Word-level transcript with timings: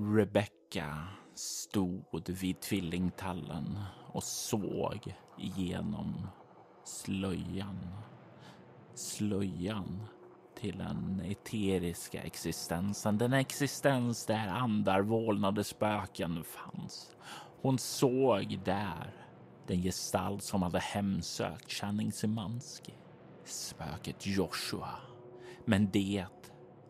Rebecca 0.00 0.98
stod 1.34 2.28
vid 2.28 2.60
tvillingtallen 2.60 3.78
och 4.06 4.22
såg 4.22 5.14
igenom 5.38 6.28
slöjan. 6.84 7.78
Slöjan 8.94 10.02
till 10.60 10.78
den 10.78 11.22
eteriska 11.24 12.22
existensen. 12.22 13.18
Den 13.18 13.32
existens 13.32 14.26
där 14.26 14.48
andar, 14.48 15.00
vålnade 15.00 15.64
spöken 15.64 16.44
fanns. 16.44 17.16
Hon 17.62 17.78
såg 17.78 18.60
där 18.64 19.14
den 19.66 19.82
gestalt 19.82 20.42
som 20.42 20.62
hade 20.62 20.78
hemsökt 20.78 21.72
Channing 21.72 22.12
Simanski 22.12 22.94
spöket 23.44 24.26
Joshua. 24.26 24.90
Men 25.64 25.90
det 25.90 26.26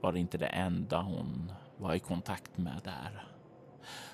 var 0.01 0.17
inte 0.17 0.39
det 0.39 0.47
enda 0.47 1.03
hon 1.03 1.53
var 1.79 1.95
i 1.95 1.99
kontakt 1.99 2.59
med 2.59 2.81
där. 2.85 3.29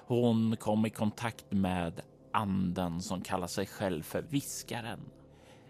Hon 0.06 0.56
kom 0.56 0.86
i 0.86 0.90
kontakt 0.90 1.52
med 1.52 2.00
anden 2.32 3.00
som 3.00 3.20
kallar 3.20 3.46
sig 3.46 3.66
själv 3.66 4.02
för 4.02 4.22
Viskaren. 4.22 5.00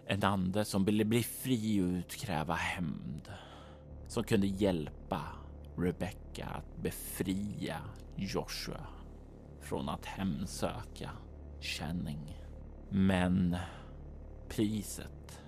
En 0.05 0.23
ande 0.23 0.65
som 0.65 0.85
ville 0.85 1.05
bli 1.05 1.23
fri 1.23 1.81
och 1.81 1.85
utkräva 1.85 2.53
hämnd. 2.53 3.31
Som 4.07 4.23
kunde 4.23 4.47
hjälpa 4.47 5.21
Rebecca 5.77 6.45
att 6.45 6.77
befria 6.83 7.77
Joshua 8.15 8.87
från 9.61 9.89
att 9.89 10.05
hemsöka 10.05 11.09
Channing. 11.61 12.37
Men 12.89 13.57
priset 14.49 15.41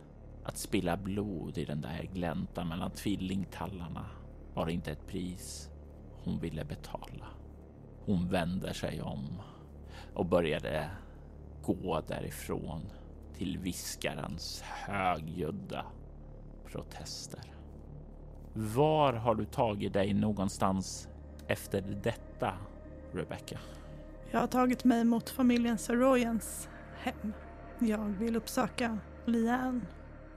att 0.44 0.58
spilla 0.58 0.98
blod 0.98 1.58
i 1.58 1.66
den 1.66 1.82
där 1.82 2.10
gläntan 2.14 2.68
mellan 2.68 2.92
tvillingtallarna 2.92 4.06
var 4.54 4.70
inte 4.70 4.92
ett 4.92 5.08
pris 5.08 5.70
hon 6.28 6.40
ville 6.40 6.66
betala. 6.66 7.26
Hon 8.06 8.28
vände 8.28 8.74
sig 8.74 9.02
om 9.02 9.42
och 10.14 10.26
började 10.26 10.90
gå 11.62 12.02
därifrån 12.08 12.82
till 13.34 13.58
viskarens 13.58 14.62
högljudda 14.62 15.86
protester. 16.66 17.42
Var 18.54 19.14
har 19.14 19.36
du 19.36 19.46
tagit 19.46 19.94
dig 19.94 20.14
någonstans 20.14 21.10
efter 21.48 21.82
detta, 22.04 22.54
Rebecca? 23.14 23.60
Jag 24.32 24.40
har 24.40 24.48
tagit 24.48 24.84
mig 24.84 25.04
mot 25.04 25.30
familjen 25.30 25.78
Saroyans 25.78 26.70
hem. 26.98 27.34
Jag 27.80 28.06
vill 28.06 28.36
uppsöka 28.36 28.98
Lian. 29.26 29.86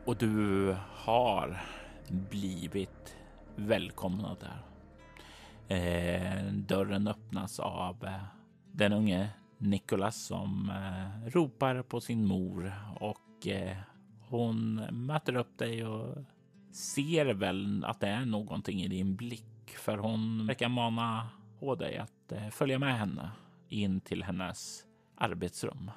Och 0.04 0.16
du 0.16 0.76
har 0.88 1.60
blivit 2.08 3.16
välkomnad 3.56 4.36
där. 4.40 4.69
Eh, 5.70 6.52
dörren 6.52 7.08
öppnas 7.08 7.60
av 7.60 8.04
eh, 8.04 8.22
den 8.72 8.92
unge 8.92 9.30
Nicholas 9.58 10.22
som 10.22 10.70
eh, 10.70 11.30
ropar 11.30 11.82
på 11.82 12.00
sin 12.00 12.26
mor 12.26 12.74
och 13.00 13.46
hon 14.28 14.74
möter 14.90 15.36
upp 15.36 15.58
dig 15.58 15.86
och 15.86 16.16
ser 16.72 17.34
väl 17.34 17.84
att 17.84 18.00
det 18.00 18.08
är 18.08 18.24
någonting 18.24 18.82
i 18.82 18.88
din 18.88 19.16
blick 19.16 19.70
för 19.78 19.98
hon 19.98 20.46
verkar 20.46 20.68
mana 20.68 21.28
på 21.60 21.74
dig 21.74 21.98
att 21.98 22.32
följa 22.50 22.78
med 22.78 22.98
henne 22.98 23.30
in 23.68 24.00
till 24.00 24.22
hennes 24.22 24.84
arbetsrum. 25.16 25.90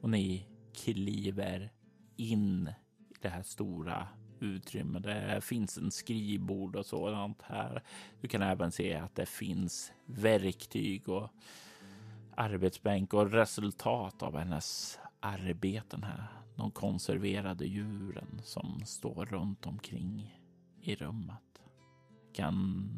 Och 0.00 0.10
ni 0.10 0.46
kliver 0.84 1.72
in 2.16 2.68
i 2.68 3.14
det 3.22 3.28
här 3.28 3.42
stora 3.42 4.08
utrymmet. 4.40 5.02
Det 5.02 5.40
finns 5.40 5.78
en 5.78 5.90
skrivbord 5.90 6.76
och 6.76 6.86
sådant 6.86 7.42
här. 7.42 7.82
Du 8.20 8.28
kan 8.28 8.42
även 8.42 8.72
se 8.72 8.94
att 8.94 9.14
det 9.14 9.26
finns 9.26 9.92
verktyg 10.06 11.08
och 11.08 11.30
arbetsbänk 12.36 13.14
och 13.14 13.30
resultat 13.30 14.22
av 14.22 14.38
hennes 14.38 14.98
arbeten 15.20 16.02
här. 16.02 16.26
De 16.56 16.70
konserverade 16.70 17.66
djuren 17.66 18.40
som 18.44 18.82
står 18.86 19.26
runt 19.26 19.66
omkring 19.66 20.40
i 20.80 20.94
rummet. 20.94 21.62
Kan 22.34 22.88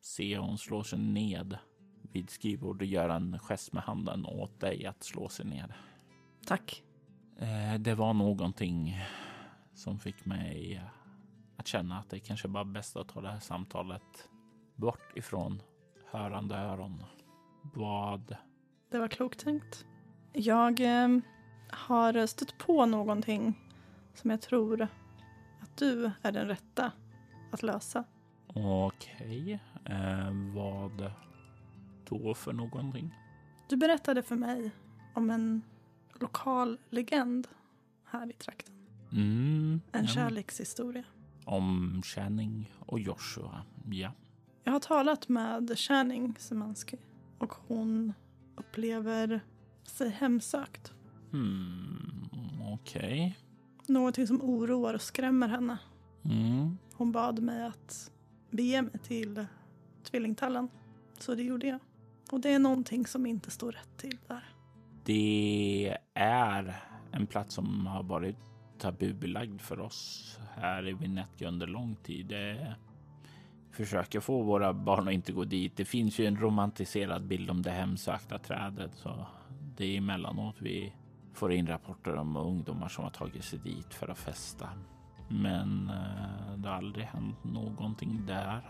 se 0.00 0.38
hon 0.38 0.58
slår 0.58 0.82
sig 0.82 0.98
ned 0.98 1.58
vid 2.02 2.30
skrivbordet 2.30 2.80
och 2.80 2.86
gör 2.86 3.08
en 3.08 3.38
gest 3.38 3.72
med 3.72 3.82
handen 3.82 4.26
åt 4.26 4.60
dig 4.60 4.86
att 4.86 5.02
slå 5.02 5.28
sig 5.28 5.46
ner. 5.46 5.76
Tack. 6.46 6.82
Eh, 7.38 7.80
det 7.80 7.94
var 7.94 8.14
någonting 8.14 8.96
som 9.76 9.98
fick 9.98 10.24
mig 10.24 10.82
att 11.56 11.66
känna 11.66 11.98
att 11.98 12.10
det 12.10 12.18
kanske 12.18 12.48
var 12.48 12.64
bäst 12.64 12.96
att 12.96 13.08
ta 13.08 13.20
det 13.20 13.28
här 13.28 13.40
samtalet 13.40 14.28
bort 14.74 15.16
ifrån 15.16 15.62
hörande 16.10 16.54
öron. 16.54 17.04
Vad? 17.62 18.36
Det 18.90 18.98
var 18.98 19.08
klokt 19.08 19.38
tänkt. 19.38 19.86
Jag 20.32 20.80
eh, 20.80 21.08
har 21.70 22.26
stött 22.26 22.58
på 22.58 22.86
någonting 22.86 23.54
som 24.14 24.30
jag 24.30 24.40
tror 24.40 24.82
att 25.62 25.76
du 25.76 26.10
är 26.22 26.32
den 26.32 26.48
rätta 26.48 26.92
att 27.52 27.62
lösa. 27.62 28.04
Okej, 28.46 29.60
eh, 29.84 30.30
vad 30.54 31.12
då 32.04 32.34
för 32.34 32.52
någonting? 32.52 33.14
Du 33.68 33.76
berättade 33.76 34.22
för 34.22 34.36
mig 34.36 34.70
om 35.14 35.30
en 35.30 35.62
lokal 36.20 36.78
legend 36.90 37.48
här 38.04 38.30
i 38.30 38.32
trakten. 38.32 38.75
Mm, 39.12 39.80
En 39.92 40.04
ja. 40.04 40.08
kärlekshistoria. 40.10 41.04
Om 41.44 42.02
Channing 42.04 42.72
och 42.80 43.00
Joshua, 43.00 43.62
ja. 43.90 44.12
Jag 44.64 44.72
har 44.72 44.80
talat 44.80 45.28
med 45.28 45.78
Channing 45.78 46.34
Szymanski 46.38 46.96
och 47.38 47.52
hon 47.68 48.12
upplever 48.56 49.40
sig 49.84 50.10
hemsökt. 50.10 50.92
Hmm, 51.30 52.28
okej. 52.72 53.38
Någonting 53.86 54.26
som 54.26 54.42
oroar 54.42 54.94
och 54.94 55.02
skrämmer 55.02 55.48
henne. 55.48 55.78
Mm, 56.24 56.78
Hon 56.92 57.12
bad 57.12 57.42
mig 57.42 57.64
att 57.66 58.10
bege 58.50 58.82
mig 58.82 58.98
till 59.02 59.46
Tvillingtallen. 60.04 60.68
Så 61.18 61.34
det 61.34 61.42
gjorde 61.42 61.66
jag. 61.66 61.78
Och 62.30 62.40
det 62.40 62.52
är 62.52 62.58
någonting 62.58 63.06
som 63.06 63.26
inte 63.26 63.50
står 63.50 63.72
rätt 63.72 63.96
till 63.96 64.18
där. 64.28 64.44
det 65.04 65.96
är 66.14 66.76
en 67.12 67.26
plats 67.26 67.54
som 67.54 67.86
har 67.86 68.02
varit 68.02 68.36
tabubelagd 68.78 69.60
för 69.60 69.80
oss 69.80 70.38
här 70.56 70.88
i 70.88 70.92
Vinetka 70.92 71.48
under 71.48 71.66
lång 71.66 71.96
tid. 71.96 72.26
Det 72.26 72.74
försöker 73.72 74.20
få 74.20 74.42
våra 74.42 74.72
barn 74.72 75.08
att 75.08 75.14
inte 75.14 75.32
gå 75.32 75.44
dit. 75.44 75.76
Det 75.76 75.84
finns 75.84 76.18
ju 76.18 76.26
en 76.26 76.36
romantiserad 76.36 77.26
bild 77.26 77.50
om 77.50 77.62
det 77.62 77.70
hemsökta 77.70 78.38
trädet, 78.38 78.94
så 78.94 79.26
det 79.76 79.84
är 79.84 79.98
emellanåt 79.98 80.56
vi 80.58 80.92
får 81.34 81.52
in 81.52 81.66
rapporter 81.66 82.16
om 82.16 82.36
ungdomar 82.36 82.88
som 82.88 83.04
har 83.04 83.10
tagit 83.10 83.44
sig 83.44 83.58
dit 83.58 83.94
för 83.94 84.08
att 84.08 84.18
festa. 84.18 84.68
Men 85.28 85.90
eh, 85.90 86.56
det 86.56 86.68
har 86.68 86.76
aldrig 86.76 87.04
hänt 87.04 87.44
någonting 87.44 88.26
där. 88.26 88.60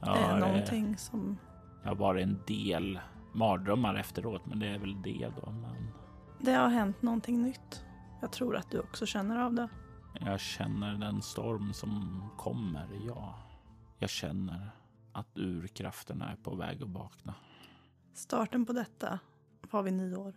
Ja, 0.00 0.12
det 0.12 0.18
är 0.20 0.34
eh, 0.34 0.48
någonting 0.48 0.96
som... 0.96 1.38
Det 1.82 1.88
har 1.88 1.96
varit 1.96 2.22
en 2.22 2.38
del 2.46 3.00
mardrömmar 3.32 3.94
efteråt, 3.94 4.46
men 4.46 4.58
det 4.58 4.66
är 4.66 4.78
väl 4.78 5.02
det 5.02 5.28
då. 5.42 5.50
Men 5.50 5.92
Det 6.38 6.52
har 6.52 6.68
hänt 6.68 7.02
någonting 7.02 7.42
nytt. 7.42 7.84
Jag 8.20 8.32
tror 8.32 8.56
att 8.56 8.70
du 8.70 8.80
också 8.80 9.06
känner 9.06 9.38
av 9.38 9.54
det. 9.54 9.68
jag 10.20 10.40
känner 10.40 10.94
den 10.94 11.22
storm 11.22 11.72
som 11.72 12.22
kommer, 12.36 12.88
ja. 13.06 13.38
Jag 13.98 14.10
känner 14.10 14.70
att 15.12 15.38
urkrafterna 15.38 16.32
är 16.32 16.36
på 16.36 16.54
väg 16.54 16.82
att 16.82 16.88
vakna. 16.88 17.34
Starten 18.14 18.66
på 18.66 18.72
detta 18.72 19.18
var 19.70 19.82
vid 19.82 19.92
nyår. 19.92 20.34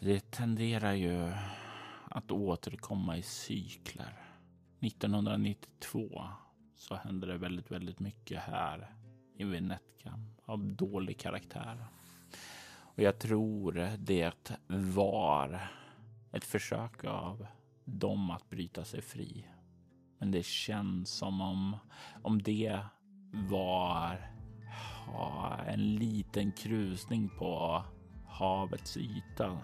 Det 0.00 0.30
tenderar 0.30 0.92
ju 0.92 1.32
att 2.10 2.30
återkomma 2.30 3.16
i 3.16 3.22
cykler. 3.22 4.22
1992 4.80 6.24
så 6.76 6.94
händer 6.94 7.28
det 7.28 7.38
väldigt, 7.38 7.70
väldigt 7.70 8.00
mycket 8.00 8.40
här 8.40 8.94
i 9.36 9.44
Venetka 9.44 10.14
av 10.44 10.64
dålig 10.64 11.18
karaktär. 11.18 11.84
Och 12.94 13.02
jag 13.02 13.18
tror 13.18 13.72
det 13.98 14.52
var 14.68 15.70
ett 16.32 16.44
försök 16.44 17.04
av 17.04 17.46
dem 17.84 18.30
att 18.30 18.50
bryta 18.50 18.84
sig 18.84 19.02
fri. 19.02 19.46
Men 20.18 20.30
det 20.30 20.44
känns 20.44 21.10
som 21.10 21.40
om, 21.40 21.76
om 22.22 22.42
det 22.42 22.78
var 23.32 24.30
ja, 25.06 25.58
en 25.66 25.94
liten 25.94 26.52
krusning 26.52 27.28
på 27.38 27.84
havets 28.26 28.96
yta 28.96 29.58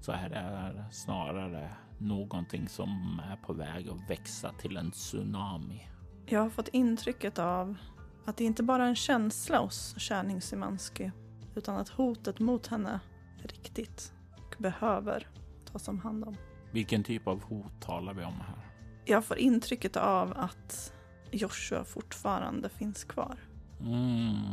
så 0.00 0.12
här 0.12 0.30
är 0.30 0.74
det 0.74 0.92
snarare 0.92 1.70
någonting 1.98 2.68
som 2.68 3.20
är 3.30 3.36
på 3.36 3.52
väg 3.52 3.88
att 3.88 4.10
växa 4.10 4.52
till 4.52 4.76
en 4.76 4.90
tsunami. 4.90 5.88
Jag 6.26 6.40
har 6.40 6.50
fått 6.50 6.68
intrycket 6.68 7.38
av 7.38 7.76
att 8.24 8.36
det 8.36 8.44
inte 8.44 8.62
bara 8.62 8.84
är 8.84 8.88
en 8.88 8.96
känsla 8.96 9.58
hos 9.58 9.98
Kärning 9.98 10.40
Simanski 10.40 11.10
utan 11.54 11.76
att 11.76 11.88
hotet 11.88 12.38
mot 12.38 12.66
henne 12.66 13.00
är 13.44 13.48
riktigt 13.48 14.12
och 14.36 14.54
behöver 14.58 15.28
tas 15.78 15.88
om 15.88 15.98
hand 15.98 16.24
om. 16.24 16.36
Vilken 16.70 17.04
typ 17.04 17.26
av 17.26 17.42
hot 17.42 17.80
talar 17.80 18.14
vi 18.14 18.24
om 18.24 18.40
här? 18.40 18.66
Jag 19.04 19.24
får 19.24 19.38
intrycket 19.38 19.96
av 19.96 20.32
att 20.36 20.92
Joshua 21.30 21.84
fortfarande 21.84 22.68
finns 22.68 23.04
kvar. 23.04 23.38
Mm, 23.80 24.44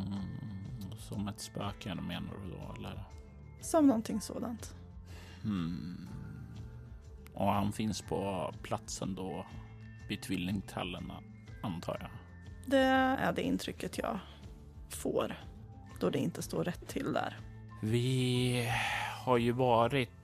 som 1.00 1.28
ett 1.28 1.40
spöke 1.40 1.96
menar 1.96 2.34
du 2.44 2.52
då 2.52 2.74
eller? 2.78 3.04
Som 3.62 3.88
någonting 3.88 4.22
sådant. 4.22 4.76
Hmm. 5.44 6.08
Och 7.34 7.52
han 7.54 7.72
finns 7.72 8.02
på 8.02 8.54
platsen 8.64 9.16
då 9.16 9.46
vid 10.10 10.22
tvillingtallarna 10.22 11.24
antar 11.62 11.98
jag? 12.02 12.10
Det 12.66 12.78
är 12.78 13.34
det 13.34 13.42
intrycket 13.42 13.98
jag 13.98 14.20
får 14.90 15.36
då 16.00 16.10
det 16.10 16.20
inte 16.20 16.42
står 16.42 16.64
rätt 16.64 16.88
till 16.88 17.14
där. 17.14 17.40
Vi 17.82 18.70
har 19.26 19.38
ju 19.38 19.52
varit, 19.52 20.23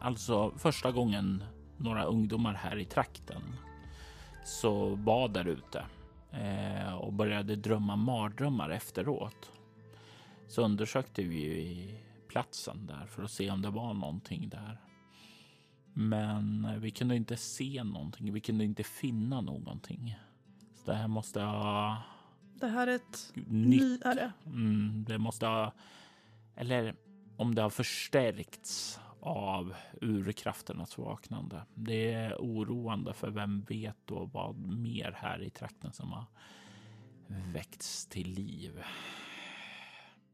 alltså 0.00 0.50
första 0.58 0.92
gången 0.92 1.44
några 1.76 2.04
ungdomar 2.04 2.54
här 2.54 2.78
i 2.78 2.84
trakten 2.84 3.42
så 4.44 4.94
var 4.94 5.28
där 5.28 5.48
ute 5.48 5.84
eh, 6.32 6.94
och 6.94 7.12
började 7.12 7.56
drömma 7.56 7.96
mardrömmar 7.96 8.70
efteråt. 8.70 9.52
Så 10.48 10.62
undersökte 10.62 11.22
vi 11.22 11.94
platsen 12.28 12.86
där 12.86 13.06
för 13.06 13.22
att 13.22 13.30
se 13.30 13.50
om 13.50 13.62
det 13.62 13.70
var 13.70 13.94
någonting 13.94 14.48
där. 14.48 14.80
Men 15.92 16.68
vi 16.80 16.90
kunde 16.90 17.16
inte 17.16 17.36
se 17.36 17.84
någonting. 17.84 18.32
Vi 18.32 18.40
kunde 18.40 18.64
inte 18.64 18.82
finna 18.82 19.40
någonting. 19.40 20.18
Så 20.74 20.90
det 20.90 20.96
här 20.96 21.08
måste 21.08 21.40
ha... 21.40 22.02
Det 22.54 22.66
här 22.66 22.86
är 22.86 22.94
ett 22.94 23.32
nytt. 23.34 23.80
nyare. 23.80 24.32
Mm, 24.46 25.04
det 25.08 25.18
måste 25.18 25.46
ha... 25.46 25.72
Eller 26.56 26.94
om 27.36 27.54
det 27.54 27.62
har 27.62 27.70
förstärkts 27.70 29.00
av 29.22 29.74
urkrafternas 30.00 30.98
vaknande. 30.98 31.62
Det 31.74 32.12
är 32.12 32.36
oroande 32.36 33.12
för 33.12 33.30
vem 33.30 33.62
vet 33.62 33.96
då 34.04 34.24
vad 34.24 34.56
mer 34.58 35.12
här 35.16 35.42
i 35.42 35.50
trakten 35.50 35.92
som 35.92 36.12
har 36.12 36.24
väckts 37.52 38.06
till 38.06 38.30
liv. 38.30 38.82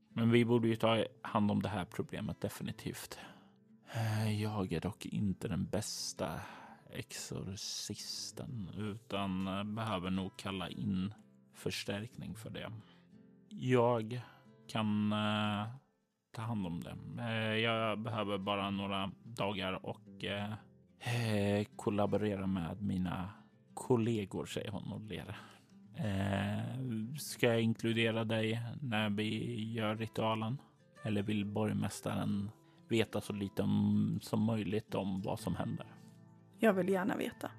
Men 0.09 0.31
vi 0.31 0.45
borde 0.45 0.69
ju 0.69 0.77
ta 0.77 1.05
hand 1.23 1.51
om 1.51 1.63
det 1.63 1.69
här 1.69 1.85
problemet 1.85 2.41
definitivt. 2.41 3.19
Eh, 3.93 4.43
jag 4.43 4.73
är 4.73 4.81
dock 4.81 5.07
inte 5.07 5.49
den 5.49 5.67
bästa 5.67 6.41
exorcisten 6.91 8.71
utan 8.77 9.45
behöver 9.75 10.11
nog 10.11 10.37
kalla 10.37 10.69
in 10.69 11.15
förstärkning 11.55 12.35
för 12.35 12.51
det. 12.51 12.73
Jag 13.49 14.21
kan 14.67 15.13
eh, 15.13 15.67
ta 16.37 16.43
hand 16.43 16.67
om 16.67 16.81
det. 16.81 16.97
Eh, 17.23 17.59
jag 17.59 17.99
behöver 17.99 18.39
bara 18.39 18.71
några 18.71 19.11
dagar 19.23 19.87
och 19.87 20.25
eh, 20.25 21.65
kollaborera 21.77 22.47
med 22.47 22.83
mina 22.83 23.31
kollegor, 23.75 24.47
säger 24.47 24.71
hon 24.71 24.93
och 24.93 25.01
ler. 25.01 25.37
ska 27.19 27.47
jag 27.47 27.61
inkludera 27.61 28.25
dig 28.25 28.63
när 28.81 29.11
vi 29.11 29.63
gör 29.73 29.97
ritualen? 29.97 30.59
Eller 31.05 31.23
vill 31.23 31.45
borgmästaren 31.45 32.51
veta 32.89 33.21
så 33.21 33.33
lite 33.33 33.63
om, 33.63 34.19
som 34.23 34.43
möjligt 34.43 34.95
om 34.95 35.23
vad 35.23 35.41
som 35.41 35.57
händer? 35.57 35.87
Jag 36.59 36.73
vill 36.73 36.89
gärna 36.89 37.17
veta. 37.17 37.51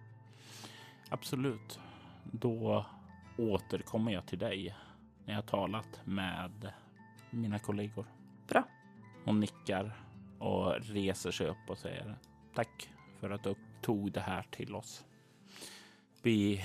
Absolut. 1.10 1.80
Då 2.24 2.86
återkommer 3.38 4.12
jag 4.12 4.26
till 4.26 4.40
dig 4.40 4.76
när 5.26 5.34
jag 5.34 5.46
talat 5.46 6.02
med 6.04 6.72
mina 7.30 7.60
kollegor. 7.60 8.06
Bra. 8.48 8.64
Hon 9.26 9.40
nickar 9.40 9.92
och 10.40 10.74
reser 10.82 11.32
sig 11.32 11.48
upp 11.48 11.70
och 11.70 11.78
säger 11.78 12.16
tack 12.54 12.90
för 13.20 13.30
att 13.30 13.44
du 13.44 13.56
tog 13.82 14.12
det 14.12 14.20
här 14.20 14.48
till 14.52 14.76
oss. 14.76 15.06
Vi 16.22 16.64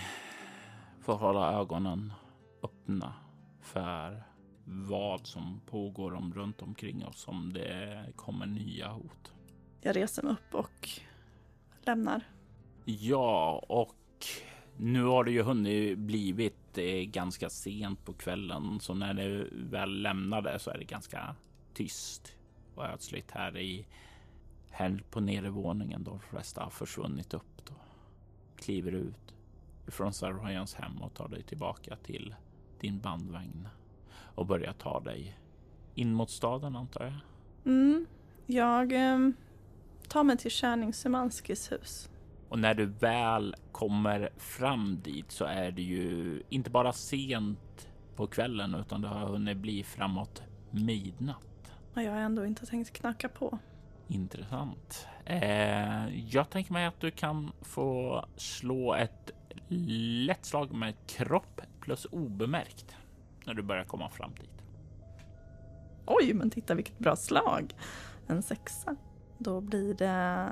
får 1.00 1.14
hålla 1.14 1.52
ögonen 1.52 2.12
öppna 2.62 3.14
för 3.61 4.23
vad 4.64 5.26
som 5.26 5.61
pågår 5.67 6.14
om 6.14 6.34
runt 6.34 6.62
omkring 6.62 7.06
oss 7.06 7.29
om 7.29 7.52
det 7.52 8.05
kommer 8.17 8.46
nya 8.46 8.88
hot. 8.88 9.32
Jag 9.81 9.96
reser 9.96 10.23
mig 10.23 10.32
upp 10.32 10.55
och 10.55 10.88
lämnar. 11.81 12.23
Ja, 12.85 13.64
och 13.69 13.96
nu 14.76 15.05
har 15.05 15.25
det 15.25 15.31
ju 15.31 15.43
hunnit 15.43 15.99
blivit 15.99 16.78
eh, 16.78 17.02
ganska 17.02 17.50
sent 17.50 18.05
på 18.05 18.12
kvällen, 18.12 18.81
så 18.81 18.94
när 18.94 19.14
det 19.14 19.46
väl 19.52 20.02
lämnade 20.02 20.58
så 20.58 20.70
är 20.70 20.78
det 20.78 20.85
ganska 20.85 21.35
tyst 21.74 22.32
och 22.74 22.84
ödsligt 22.84 23.30
här 23.30 23.58
i 23.58 23.86
här 24.70 25.02
på 25.10 25.20
nedervåningen 25.20 26.04
då 26.04 26.10
de 26.10 26.20
flesta 26.20 26.62
har 26.62 26.70
försvunnit 26.70 27.34
upp 27.34 27.64
då. 27.64 27.74
Kliver 28.56 28.92
ut 28.92 29.34
ifrån 29.88 30.12
Sarojans 30.12 30.74
hem 30.74 31.02
och 31.02 31.14
tar 31.14 31.28
dig 31.28 31.42
tillbaka 31.42 31.96
till 31.96 32.34
din 32.80 33.00
bandvagn 33.00 33.69
och 34.34 34.46
börjar 34.46 34.72
ta 34.72 35.00
dig 35.00 35.38
in 35.94 36.14
mot 36.14 36.30
staden 36.30 36.76
antar 36.76 37.04
jag? 37.04 37.14
Mm, 37.72 38.06
jag 38.46 38.92
eh, 38.92 39.30
tar 40.08 40.25
mig 40.25 40.36
till 40.36 40.50
Kärning 40.50 40.92
Semanskis 40.92 41.72
hus. 41.72 42.10
Och 42.48 42.58
när 42.58 42.75
du 42.75 42.86
väl 42.86 43.54
kommer 43.72 44.30
fram 44.36 45.00
dit 45.02 45.30
så 45.30 45.44
är 45.44 45.70
det 45.70 45.82
ju 45.82 46.42
inte 46.48 46.70
bara 46.70 46.92
sent 46.92 47.88
på 48.16 48.26
kvällen 48.26 48.75
utan 48.75 49.00
det 49.00 49.08
har 49.08 49.26
hunnit 49.26 49.56
bli 49.56 49.85
framåt 49.85 50.42
midnatt. 50.70 51.51
Och 51.94 52.02
jag 52.02 52.12
har 52.12 52.18
ändå 52.18 52.46
inte 52.46 52.66
tänkt 52.66 52.92
knacka 52.92 53.28
på. 53.28 53.58
Intressant. 54.08 55.06
Eh, 55.25 56.18
jag 56.28 56.50
tänker 56.50 56.72
mig 56.72 56.87
att 56.87 57.00
du 57.00 57.11
kan 57.11 57.52
få 57.61 58.25
slå 58.37 58.94
ett 58.94 59.30
lätt 59.68 60.44
slag 60.44 60.72
med 60.72 60.94
kropp 61.06 61.61
plus 61.80 62.06
obemärkt 62.11 62.96
när 63.46 63.54
du 63.54 63.62
börjar 63.62 63.84
komma 63.84 64.08
fram 64.11 64.34
dit. 64.40 64.62
Oj, 66.06 66.34
men 66.34 66.50
titta 66.50 66.75
vilket 66.75 66.99
bra 66.99 67.16
slag. 67.16 67.75
En 68.26 68.42
sexa. 68.42 68.96
Då 69.38 69.61
blir 69.61 69.94
det 69.94 70.49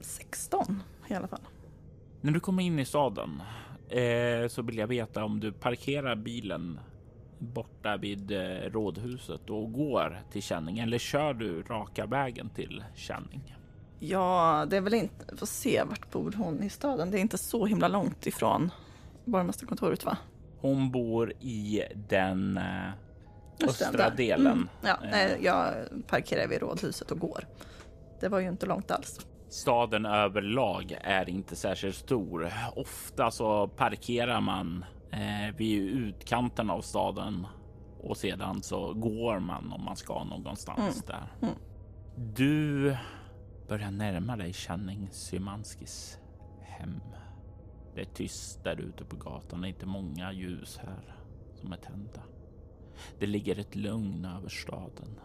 16 0.00 0.82
i 1.08 1.14
alla 1.14 1.28
fall. 1.28 1.46
När 2.20 2.32
du 2.32 2.40
kommer 2.40 2.62
in 2.62 2.78
i 2.78 2.84
staden 2.84 3.42
eh, 3.88 4.48
så 4.48 4.62
vill 4.62 4.78
jag 4.78 4.86
veta 4.86 5.24
om 5.24 5.40
du 5.40 5.52
parkerar 5.52 6.16
bilen 6.16 6.80
borta 7.38 7.96
vid 7.96 8.30
eh, 8.30 8.70
rådhuset 8.70 9.50
och 9.50 9.72
går 9.72 10.22
till 10.32 10.42
Känning 10.42 10.78
eller 10.78 10.98
kör 10.98 11.34
du 11.34 11.62
raka 11.62 12.06
vägen 12.06 12.48
till 12.48 12.84
Känning? 12.94 13.56
Ja, 13.98 14.66
det 14.70 14.76
är 14.76 14.80
väl 14.80 14.94
inte, 14.94 15.36
får 15.36 15.46
se 15.46 15.82
vart 15.82 16.10
bor 16.10 16.34
hon 16.36 16.62
i 16.62 16.70
staden. 16.70 17.10
Det 17.10 17.18
är 17.18 17.20
inte 17.20 17.38
så 17.38 17.66
himla 17.66 17.88
långt 17.88 18.26
ifrån 18.26 18.70
borgmästarkontoret 19.24 20.04
va? 20.04 20.16
Hon 20.60 20.90
bor 20.90 21.32
i 21.40 21.82
den 22.08 22.56
eh, 22.56 22.90
östra 23.68 24.10
delen. 24.10 24.46
Mm. 24.46 24.68
Ja, 24.82 25.18
eh. 25.18 25.44
jag 25.44 25.74
parkerar 26.06 26.48
vid 26.48 26.60
rådhuset 26.60 27.10
och 27.10 27.18
går. 27.18 27.46
Det 28.20 28.28
var 28.28 28.40
ju 28.40 28.48
inte 28.48 28.66
långt 28.66 28.90
alls. 28.90 29.20
Staden 29.48 30.06
överlag 30.06 30.98
är 31.02 31.28
inte 31.28 31.56
särskilt 31.56 31.96
stor. 31.96 32.52
Ofta 32.76 33.30
så 33.30 33.68
parkerar 33.68 34.40
man 34.40 34.84
eh, 35.10 35.56
vid 35.56 35.82
utkanten 35.82 36.70
av 36.70 36.80
staden 36.80 37.46
och 38.00 38.16
sedan 38.16 38.62
så 38.62 38.94
går 38.94 39.38
man 39.38 39.72
om 39.72 39.84
man 39.84 39.96
ska 39.96 40.24
någonstans 40.24 41.04
mm. 41.04 41.06
där. 41.06 41.48
Mm. 41.48 41.54
Du 42.34 42.96
börjar 43.68 43.90
närma 43.90 44.36
dig 44.36 44.52
Channing 44.52 45.08
Symanskis 45.10 46.18
hem. 46.62 47.00
Det 47.94 48.00
är 48.00 48.04
tyst 48.04 48.64
där 48.64 48.80
ute 48.80 49.04
på 49.04 49.16
gatan. 49.16 49.60
Det 49.60 49.66
är 49.66 49.68
inte 49.68 49.86
många 49.86 50.32
ljus 50.32 50.78
här 50.82 51.16
som 51.54 51.72
är 51.72 51.76
tända. 51.76 52.22
Det 53.18 53.26
ligger 53.26 53.58
ett 53.58 53.74
lugn 53.74 54.24
över 54.24 54.48
staden. 54.48 55.20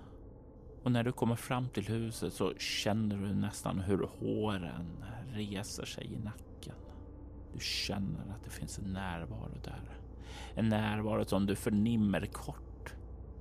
Och 0.83 0.91
när 0.91 1.03
du 1.03 1.11
kommer 1.11 1.35
fram 1.35 1.69
till 1.69 1.88
huset 1.88 2.33
så 2.33 2.53
känner 2.57 3.17
du 3.17 3.33
nästan 3.33 3.79
hur 3.79 4.09
håren 4.19 5.05
reser 5.33 5.85
sig 5.85 6.13
i 6.13 6.17
nacken. 6.17 6.50
Du 7.53 7.60
känner 7.60 8.20
att 8.20 8.43
det 8.43 8.50
finns 8.50 8.79
en 8.79 8.93
närvaro 8.93 9.58
där. 9.63 9.81
En 10.55 10.70
närvaro 10.70 11.25
som 11.25 11.46
du 11.46 11.55
förnimmer 11.55 12.25
kort 12.25 12.93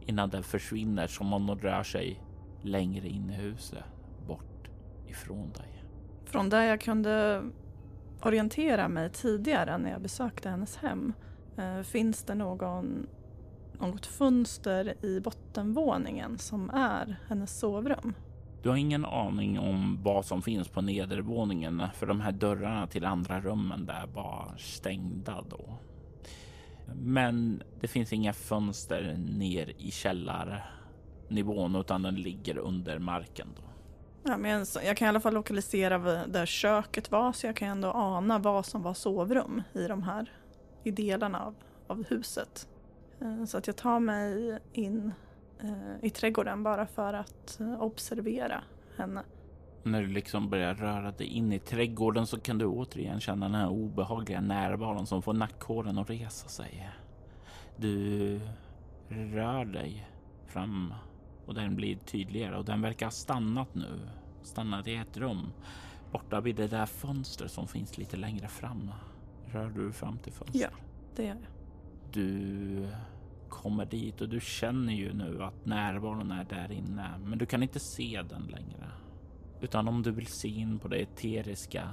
innan 0.07 0.31
den 0.31 0.43
försvinner 0.43 1.07
som 1.07 1.33
om 1.33 1.47
den 1.47 1.59
rör 1.59 1.83
sig 1.83 2.23
längre 2.62 3.09
in 3.09 3.31
i 3.31 3.35
huset, 3.35 3.85
bort 4.26 4.71
ifrån 5.07 5.52
dig. 5.52 5.85
Från 6.25 6.49
där 6.49 6.62
jag 6.62 6.81
kunde 6.81 7.43
orientera 8.23 8.88
mig 8.88 9.11
tidigare 9.11 9.79
när 9.79 9.90
jag 9.90 10.02
besökte 10.02 10.49
hennes 10.49 10.76
hem, 10.76 11.12
eh, 11.57 11.83
finns 11.83 12.25
det 12.25 12.35
någon, 12.35 13.07
något 13.81 14.07
fönster 14.07 15.05
i 15.05 15.21
bottenvåningen 15.21 16.38
som 16.38 16.71
är 16.71 17.21
hennes 17.29 17.59
sovrum? 17.59 18.14
Du 18.62 18.69
har 18.69 18.76
ingen 18.76 19.05
aning 19.05 19.59
om 19.59 19.99
vad 20.02 20.25
som 20.25 20.43
finns 20.43 20.69
på 20.69 20.81
nedervåningen 20.81 21.83
för 21.95 22.07
de 22.07 22.21
här 22.21 22.33
dörrarna 22.33 22.87
till 22.87 23.05
andra 23.05 23.40
rummen 23.40 23.87
där 23.87 24.07
var 24.14 24.55
stängda 24.59 25.45
då. 25.50 25.79
Men 26.95 27.62
det 27.81 27.88
finns 27.88 28.12
inga 28.12 28.33
fönster 28.33 29.17
ner 29.19 29.73
i 29.79 29.90
källarnivån 29.90 31.76
utan 31.76 32.02
den 32.02 32.14
ligger 32.14 32.59
under 32.59 32.99
marken. 32.99 33.49
Då. 33.57 33.62
Ja, 34.31 34.37
men 34.37 34.67
jag 34.85 34.97
kan 34.97 35.07
i 35.07 35.09
alla 35.09 35.21
fall 35.21 35.35
lokalisera 35.35 35.99
där 36.26 36.47
köket 36.47 37.11
var 37.11 37.33
så 37.33 37.47
jag 37.47 37.57
kan 37.57 37.69
ändå 37.69 37.90
ana 37.90 38.38
vad 38.38 38.67
som 38.67 38.83
var 38.83 38.95
sovrum 38.95 39.62
i 39.73 39.87
de 39.87 40.02
här 40.02 40.33
i 40.85 40.90
delarna 40.90 41.40
av, 41.40 41.55
av 41.87 42.05
huset. 42.09 42.69
Eh, 43.21 43.45
så 43.45 43.59
att 43.59 43.67
jag 43.67 43.76
tar 43.76 44.00
mig 44.00 44.59
in 44.73 45.12
i 46.02 46.11
trädgården 46.11 46.62
bara 46.62 46.87
för 46.87 47.14
att 47.14 47.61
eh, 47.61 47.83
observera 47.83 48.62
henne. 48.97 49.23
När 49.83 50.00
du 50.00 50.07
liksom 50.07 50.50
börjar 50.50 50.75
röra 50.75 51.11
dig 51.11 51.26
in 51.26 51.52
i 51.52 51.59
trädgården 51.59 52.26
så 52.26 52.40
kan 52.40 52.59
du 52.59 52.67
återigen 52.67 53.21
känna 53.21 53.47
den 53.47 53.55
här 53.55 53.69
obehagliga 53.69 54.40
närvaron 54.40 55.07
som 55.07 55.23
får 55.23 55.33
nackhåren 55.33 55.99
att 55.99 56.11
resa 56.11 56.49
sig. 56.49 56.90
Du 57.76 58.40
rör 59.09 59.64
dig 59.64 60.09
fram 60.47 60.95
och 61.47 61.55
den 61.55 61.76
blir 61.76 61.97
tydligare 61.97 62.57
och 62.57 62.64
den 62.64 62.83
verkar 62.83 63.07
ha 63.07 63.11
stannat 63.11 63.75
nu. 63.75 63.99
Stannat 64.43 64.87
i 64.87 64.95
ett 64.95 65.17
rum 65.17 65.52
borta 66.12 66.40
vid 66.40 66.57
det 66.57 66.67
där 66.67 66.87
fönstret 66.87 67.52
som 67.52 67.69
finns 67.69 67.99
lite 67.99 68.17
längre 68.17 68.49
fram. 68.49 68.90
Rör 69.47 69.71
du 69.71 69.93
fram 69.93 70.19
till 70.19 70.33
fönstret? 70.33 70.62
Ja, 70.62 70.69
det 71.17 71.23
gör 71.23 71.29
jag. 71.29 71.38
Du 72.12 72.88
kommer 73.50 73.85
dit 73.85 74.21
och 74.21 74.28
du 74.28 74.40
känner 74.40 74.92
ju 74.92 75.12
nu 75.12 75.42
att 75.42 75.66
närvaron 75.66 76.30
är 76.30 76.45
där 76.45 76.73
inne, 76.73 77.11
men 77.25 77.38
du 77.38 77.47
kan 77.47 77.62
inte 77.62 77.80
se 77.80 78.23
den 78.28 78.42
längre. 78.42 78.90
Utan 79.61 79.88
om 79.88 80.02
du 80.02 80.11
vill 80.11 80.26
se 80.26 80.49
in 80.49 80.78
på 80.78 80.88
det 80.88 80.97
eteriska 80.97 81.88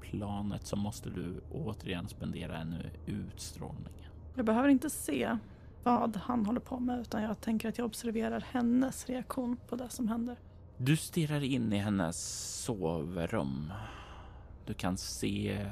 planet 0.00 0.66
så 0.66 0.76
måste 0.76 1.10
du 1.10 1.40
återigen 1.50 2.08
spendera 2.08 2.58
en 2.58 2.74
utstrålning. 3.06 4.08
Jag 4.34 4.44
behöver 4.44 4.68
inte 4.68 4.90
se 4.90 5.38
vad 5.82 6.16
han 6.16 6.46
håller 6.46 6.60
på 6.60 6.80
med 6.80 7.00
utan 7.00 7.22
jag 7.22 7.40
tänker 7.40 7.68
att 7.68 7.78
jag 7.78 7.84
observerar 7.84 8.44
hennes 8.50 9.06
reaktion 9.06 9.56
på 9.68 9.76
det 9.76 9.88
som 9.88 10.08
händer. 10.08 10.36
Du 10.76 10.96
stirrar 10.96 11.44
in 11.44 11.72
i 11.72 11.76
hennes 11.76 12.16
sovrum. 12.64 13.72
Du 14.66 14.74
kan 14.74 14.96
se 14.96 15.66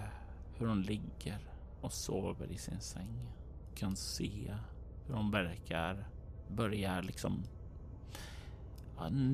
hur 0.58 0.66
hon 0.66 0.82
ligger 0.82 1.38
och 1.80 1.92
sover 1.92 2.52
i 2.52 2.58
sin 2.58 2.80
säng. 2.80 3.30
Du 3.70 3.80
kan 3.80 3.96
se 3.96 4.54
hur 5.06 5.14
hon 5.14 5.30
verkar 5.30 6.04
börja 6.48 7.00
liksom 7.00 7.42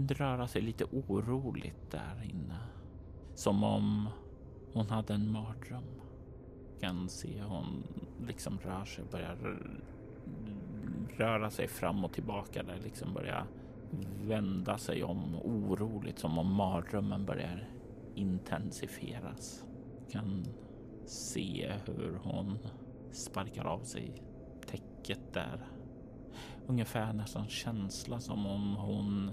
röra 0.09 0.49
sig 0.49 0.62
lite 0.62 0.85
oroligt 0.85 1.91
där 1.91 2.23
inne. 2.25 2.59
Som 3.35 3.64
om 3.64 4.09
hon 4.73 4.87
hade 4.87 5.14
en 5.14 5.33
mardröm. 5.33 5.85
Kan 6.81 7.09
se 7.09 7.29
hur 7.29 7.49
hon 7.49 7.83
liksom 8.26 8.59
rör 8.59 8.85
sig, 8.85 9.05
börjar 9.11 9.37
röra 11.17 11.50
sig 11.50 11.69
fram 11.69 12.05
och 12.05 12.12
tillbaka 12.12 12.62
där 12.62 12.79
liksom 12.85 13.14
börja 13.14 13.47
vända 14.23 14.79
sig 14.79 15.05
om 15.05 15.35
oroligt 15.35 16.19
som 16.19 16.38
om 16.38 16.55
mardrömmen 16.55 17.25
börjar 17.25 17.69
intensifieras. 18.14 19.64
Kan 20.11 20.45
se 21.07 21.73
hur 21.87 22.21
hon 22.23 22.59
sparkar 23.11 23.64
av 23.64 23.81
sig 23.81 24.23
täcket 24.73 25.33
där. 25.33 25.67
Ungefär 26.67 27.12
nästan 27.12 27.49
känsla 27.49 28.21
som 28.21 28.47
om 28.47 28.76
hon 28.76 29.31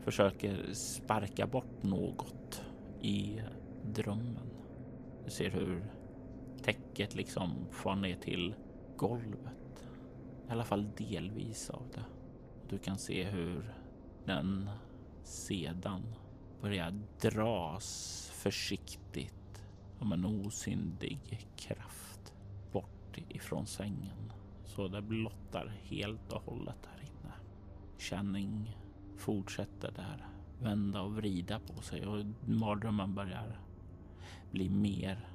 försöker 0.00 0.72
sparka 0.72 1.46
bort 1.46 1.82
något 1.82 2.62
i 3.00 3.40
drömmen. 3.84 4.50
Du 5.24 5.30
ser 5.30 5.50
hur 5.50 5.84
täcket 6.62 7.14
liksom 7.14 7.66
far 7.70 7.96
ner 7.96 8.16
till 8.16 8.54
golvet. 8.96 9.88
I 10.48 10.52
alla 10.52 10.64
fall 10.64 10.90
delvis 10.96 11.70
av 11.70 11.82
det. 11.94 12.04
Du 12.68 12.78
kan 12.78 12.98
se 12.98 13.24
hur 13.24 13.74
den 14.24 14.70
sedan 15.22 16.02
börjar 16.60 16.98
dras 17.20 18.30
försiktigt 18.34 19.62
om 19.98 20.12
en 20.12 20.24
osynlig 20.24 21.48
kraft 21.56 22.34
bort 22.72 23.18
ifrån 23.28 23.66
sängen. 23.66 24.32
Det 24.88 25.02
blottar 25.02 25.72
helt 25.82 26.32
och 26.32 26.42
hållet 26.42 26.88
här 26.92 27.00
inne. 27.00 27.34
Känning 27.98 28.76
fortsätter 29.16 29.92
där 29.92 30.26
vända 30.62 31.02
och 31.02 31.16
vrida 31.16 31.58
på 31.58 31.82
sig 31.82 32.06
och 32.06 32.24
mardrömmen 32.44 33.14
börjar 33.14 33.60
bli 34.50 34.68
mer 34.68 35.28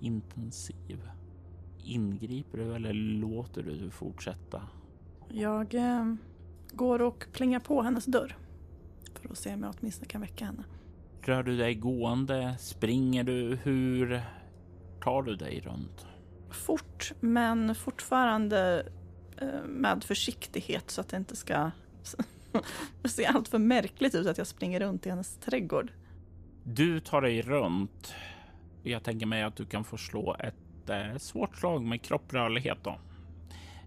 intensiv. 0.00 1.10
Ingriper 1.84 2.58
du 2.58 2.74
eller 2.74 2.92
låter 2.92 3.62
du 3.62 3.90
fortsätta? 3.90 4.62
Jag 5.28 5.74
eh, 5.74 6.14
går 6.72 7.02
och 7.02 7.26
plingar 7.32 7.60
på 7.60 7.82
hennes 7.82 8.04
dörr 8.04 8.36
för 9.14 9.30
att 9.30 9.38
se 9.38 9.54
om 9.54 9.62
jag 9.62 9.74
åtminstone 9.80 10.06
kan 10.06 10.20
väcka 10.20 10.44
henne. 10.44 10.64
Rör 11.22 11.42
du 11.42 11.56
dig 11.56 11.74
gående? 11.74 12.56
Springer 12.58 13.24
du? 13.24 13.58
Hur 13.62 14.22
tar 15.00 15.22
du 15.22 15.36
dig 15.36 15.60
runt? 15.60 16.06
Fort, 16.54 17.12
men 17.20 17.74
fortfarande 17.74 18.86
eh, 19.36 19.62
med 19.66 20.04
försiktighet 20.04 20.90
så 20.90 21.00
att 21.00 21.08
det 21.08 21.16
inte 21.16 21.36
ska 21.36 21.70
se 23.04 23.26
allt 23.26 23.48
för 23.48 23.58
märkligt 23.58 24.14
ut 24.14 24.26
att 24.26 24.38
jag 24.38 24.46
springer 24.46 24.80
runt 24.80 25.06
i 25.06 25.10
hennes 25.10 25.36
trädgård. 25.36 25.92
Du 26.64 27.00
tar 27.00 27.22
dig 27.22 27.42
runt. 27.42 28.14
Jag 28.82 29.02
tänker 29.02 29.26
mig 29.26 29.42
att 29.42 29.56
du 29.56 29.66
kan 29.66 29.84
få 29.84 29.96
slå 29.96 30.36
ett 30.38 30.90
eh, 30.90 31.16
svårt 31.18 31.56
slag 31.56 31.82
med 31.82 32.02
kropprörlighet 32.02 32.78
då. 32.82 32.98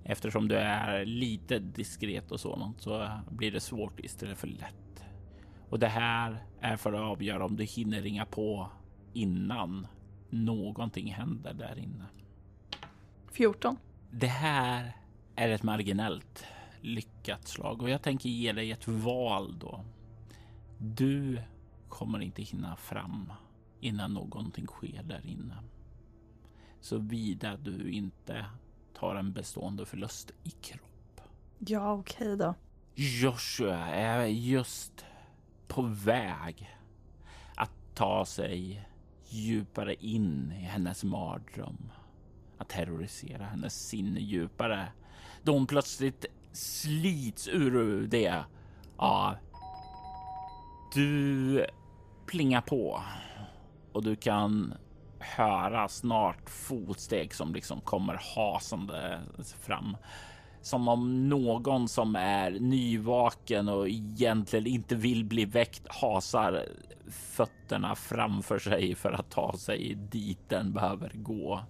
Eftersom 0.05 0.47
du 0.47 0.55
är 0.55 1.05
lite 1.05 1.59
diskret 1.59 2.31
och 2.31 2.39
sådant 2.39 2.81
så 2.81 3.09
blir 3.29 3.51
det 3.51 3.59
svårt 3.59 3.99
istället 3.99 4.37
för 4.37 4.47
lätt. 4.47 5.05
Och 5.69 5.79
det 5.79 5.87
här 5.87 6.43
är 6.61 6.77
för 6.77 6.93
att 6.93 7.01
avgöra 7.01 7.45
om 7.45 7.55
du 7.55 7.63
hinner 7.63 8.01
ringa 8.01 8.25
på 8.25 8.69
innan 9.13 9.87
någonting 10.29 11.13
händer 11.13 11.53
där 11.53 11.79
inne. 11.79 12.05
14. 13.33 13.77
Det 14.11 14.27
här 14.27 14.97
är 15.35 15.49
ett 15.49 15.63
marginellt 15.63 16.45
lyckat 16.81 17.47
slag 17.47 17.81
och 17.81 17.89
jag 17.89 18.01
tänker 18.01 18.29
ge 18.29 18.51
dig 18.51 18.71
ett 18.71 18.87
val 18.87 19.59
då. 19.59 19.85
Du 20.77 21.41
kommer 21.89 22.19
inte 22.19 22.41
hinna 22.41 22.75
fram 22.75 23.33
innan 23.79 24.13
någonting 24.13 24.67
sker 24.67 25.03
där 25.03 25.25
inne. 25.25 25.55
Såvida 26.81 27.57
du 27.57 27.91
inte 27.91 28.45
tar 28.93 29.15
en 29.15 29.33
bestående 29.33 29.85
förlust 29.85 30.31
i 30.43 30.49
kropp. 30.49 31.21
Ja, 31.57 31.93
okej 31.93 32.33
okay 32.33 32.35
då. 32.35 32.55
Joshua 32.95 33.87
är 33.87 34.25
just 34.25 35.05
på 35.67 35.81
väg 35.81 36.77
att 37.55 37.95
ta 37.95 38.25
sig 38.25 38.87
djupare 39.29 39.95
in 39.95 40.51
i 40.51 40.63
hennes 40.63 41.03
mardröm. 41.03 41.91
Att 42.63 42.69
terrorisera 42.69 43.43
hennes 43.43 43.87
sinne 43.87 44.19
djupare. 44.19 44.87
Då 45.43 45.53
hon 45.53 45.67
plötsligt 45.67 46.25
slits 46.51 47.47
ur 47.47 48.07
det. 48.07 48.43
Ja. 48.97 49.35
Du 50.93 51.65
plingar 52.25 52.61
på 52.61 53.01
och 53.91 54.03
du 54.03 54.15
kan 54.15 54.73
höra 55.19 55.87
snart 55.87 56.49
fotsteg 56.49 57.33
som 57.33 57.53
liksom 57.53 57.81
kommer 57.81 58.21
hasande 58.35 59.19
fram. 59.61 59.97
Som 60.61 60.87
om 60.87 61.29
någon 61.29 61.87
som 61.87 62.15
är 62.15 62.51
nyvaken 62.51 63.69
och 63.69 63.89
egentligen 63.89 64.67
inte 64.67 64.95
vill 64.95 65.25
bli 65.25 65.45
väckt 65.45 65.87
hasar 65.87 66.65
fötterna 67.07 67.95
framför 67.95 68.59
sig 68.59 68.95
för 68.95 69.11
att 69.11 69.31
ta 69.31 69.57
sig 69.57 69.95
dit 69.95 70.49
den 70.49 70.73
behöver 70.73 71.11
gå 71.13 71.61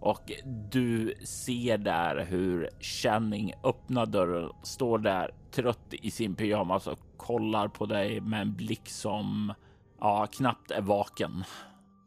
och 0.00 0.32
du 0.70 1.14
ser 1.24 1.78
där 1.78 2.24
hur 2.24 2.70
Channing 2.80 3.52
öppnar 3.64 4.06
dörren, 4.06 4.50
står 4.62 4.98
där 4.98 5.30
trött 5.50 5.86
i 5.90 6.10
sin 6.10 6.34
pyjamas 6.34 6.86
och 6.86 6.98
kollar 7.16 7.68
på 7.68 7.86
dig 7.86 8.20
med 8.20 8.40
en 8.40 8.56
blick 8.56 8.88
som 8.88 9.54
ja, 10.00 10.26
knappt 10.26 10.70
är 10.70 10.80
vaken. 10.80 11.44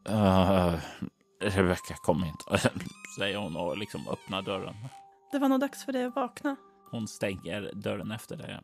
Uh, 0.10 0.76
Rebecka, 1.42 1.96
kom 2.04 2.24
inte, 2.24 2.70
säger 3.18 3.38
hon 3.38 3.58
och 3.58 3.78
liksom 3.78 4.02
öppnar 4.08 4.42
dörren. 4.42 4.76
Det 5.32 5.40
var 5.40 5.50
nog 5.50 5.60
dags 5.60 5.86
för 5.86 5.92
dig 5.92 6.06
att 6.06 6.16
vakna. 6.16 6.56
Hon 6.92 7.08
stänger 7.08 7.72
dörren 7.74 8.12
efter 8.12 8.38
dig. 8.38 8.60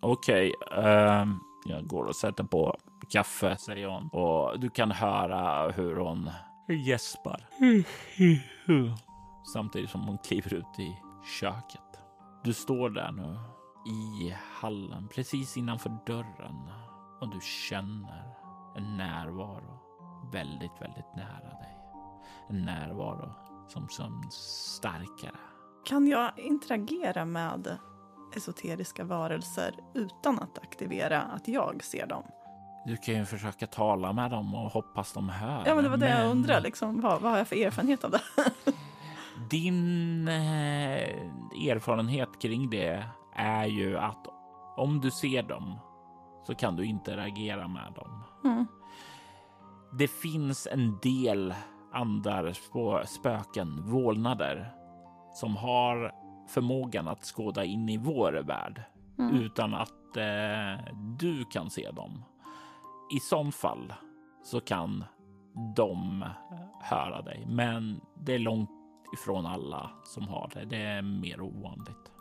Okej, 0.00 0.54
okay, 0.60 0.84
uh, 0.84 1.26
jag 1.66 1.86
går 1.86 2.04
och 2.04 2.16
sätter 2.16 2.44
på 2.44 2.76
kaffe, 3.10 3.56
säger 3.56 3.86
hon. 3.86 4.08
Och 4.08 4.60
du 4.60 4.70
kan 4.70 4.90
höra 4.90 5.70
hur 5.70 5.96
hon 5.96 6.30
gäspar. 6.72 7.46
Samtidigt 9.52 9.90
som 9.90 10.00
hon 10.00 10.18
kliver 10.18 10.54
ut 10.54 10.78
i 10.78 10.96
köket. 11.40 11.80
Du 12.44 12.52
står 12.52 12.90
där 12.90 13.12
nu 13.12 13.38
i 13.90 14.36
hallen 14.60 15.08
precis 15.08 15.56
innanför 15.56 15.98
dörren 16.06 16.70
och 17.20 17.28
du 17.28 17.40
känner 17.40 18.34
en 18.76 18.96
närvaro 18.96 19.78
väldigt, 20.32 20.72
väldigt 20.80 21.16
nära 21.16 21.58
dig. 21.58 21.78
En 22.48 22.64
närvaro 22.64 23.32
som 23.68 23.88
känns 23.88 24.34
starkare. 24.76 25.38
Kan 25.84 26.06
jag 26.06 26.38
interagera 26.38 27.24
med 27.24 27.78
esoteriska 28.36 29.04
varelser 29.04 29.74
utan 29.94 30.38
att 30.38 30.58
aktivera 30.58 31.22
att 31.22 31.48
jag 31.48 31.84
ser 31.84 32.06
dem? 32.06 32.24
Du 32.86 32.96
kan 32.96 33.14
ju 33.14 33.24
försöka 33.24 33.66
tala 33.66 34.12
med 34.12 34.30
dem 34.30 34.54
och 34.54 34.70
hoppas 34.70 35.12
de 35.12 35.28
hör. 35.28 35.62
Ja, 35.66 35.74
men 35.74 35.84
det 35.84 35.90
var 35.90 35.96
det 35.96 36.08
men... 36.08 36.20
jag 36.20 36.30
undrar. 36.30 36.60
Liksom, 36.60 37.00
vad, 37.00 37.20
vad 37.20 37.30
har 37.30 37.38
jag 37.38 37.48
för 37.48 37.56
erfarenhet 37.56 38.04
av 38.04 38.10
det? 38.10 38.20
Din 39.50 40.28
eh, 40.28 40.98
erfarenhet 41.68 42.28
kring 42.40 42.70
det 42.70 43.04
är 43.36 43.66
ju 43.66 43.98
att 43.98 44.26
om 44.76 45.00
du 45.00 45.10
ser 45.10 45.42
dem 45.42 45.78
så 46.46 46.54
kan 46.54 46.76
du 46.76 46.84
interagera 46.84 47.68
med 47.68 47.92
dem. 47.94 48.24
Mm. 48.44 48.66
Det 49.98 50.08
finns 50.08 50.68
en 50.70 50.98
del 51.02 51.54
andar, 51.92 52.52
spöken, 53.06 53.82
vålnader 53.82 54.70
som 55.34 55.56
har 55.56 56.12
förmågan 56.48 57.08
att 57.08 57.24
skåda 57.24 57.64
in 57.64 57.88
i 57.88 57.96
vår 57.96 58.32
värld 58.32 58.82
mm. 59.18 59.34
utan 59.34 59.74
att 59.74 60.16
eh, 60.16 60.94
du 61.18 61.44
kan 61.44 61.70
se 61.70 61.90
dem. 61.90 62.24
I 63.10 63.20
sån 63.20 63.52
fall 63.52 63.94
så 64.42 64.60
kan 64.60 65.04
de 65.76 66.24
höra 66.80 67.22
dig, 67.22 67.46
men 67.48 68.00
det 68.14 68.34
är 68.34 68.38
långt 68.38 68.70
ifrån 69.14 69.46
alla 69.46 69.90
som 70.04 70.28
har 70.28 70.50
det. 70.54 70.64
Det 70.64 70.82
är 70.82 71.02
mer 71.02 71.40
ovanligt. 71.40 72.12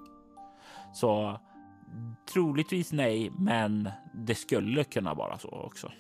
Så 0.93 1.39
troligtvis 2.33 2.91
nej, 2.91 3.31
men 3.37 3.89
det 4.13 4.35
skulle 4.35 4.83
kunna 4.83 5.13
vara 5.13 5.37
så 5.37 5.49
också. 5.49 5.91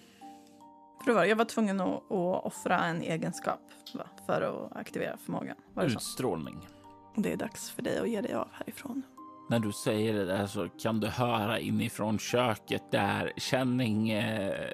Jag 1.05 1.35
var 1.35 1.45
tvungen 1.45 1.81
att, 1.81 2.11
att 2.11 2.45
offra 2.45 2.79
en 2.79 3.01
egenskap 3.01 3.59
va, 3.93 4.05
för 4.25 4.41
att 4.41 4.77
aktivera 4.77 5.17
förmågan. 5.17 5.55
Var 5.73 5.83
det 5.83 5.93
Utstrålning. 5.93 6.67
Så? 7.15 7.21
Det 7.21 7.33
är 7.33 7.37
dags 7.37 7.69
för 7.71 7.81
dig 7.81 7.99
att 7.99 8.09
ge 8.09 8.21
dig 8.21 8.33
av 8.33 8.47
härifrån. 8.51 9.03
När 9.49 9.59
du 9.59 9.71
säger 9.71 10.13
det 10.13 10.25
där 10.25 10.47
så 10.47 10.69
kan 10.69 10.99
du 10.99 11.07
höra 11.07 11.59
inifrån 11.59 12.19
köket 12.19 12.91
där 12.91 13.33
Känning 13.37 14.09
eh, 14.09 14.71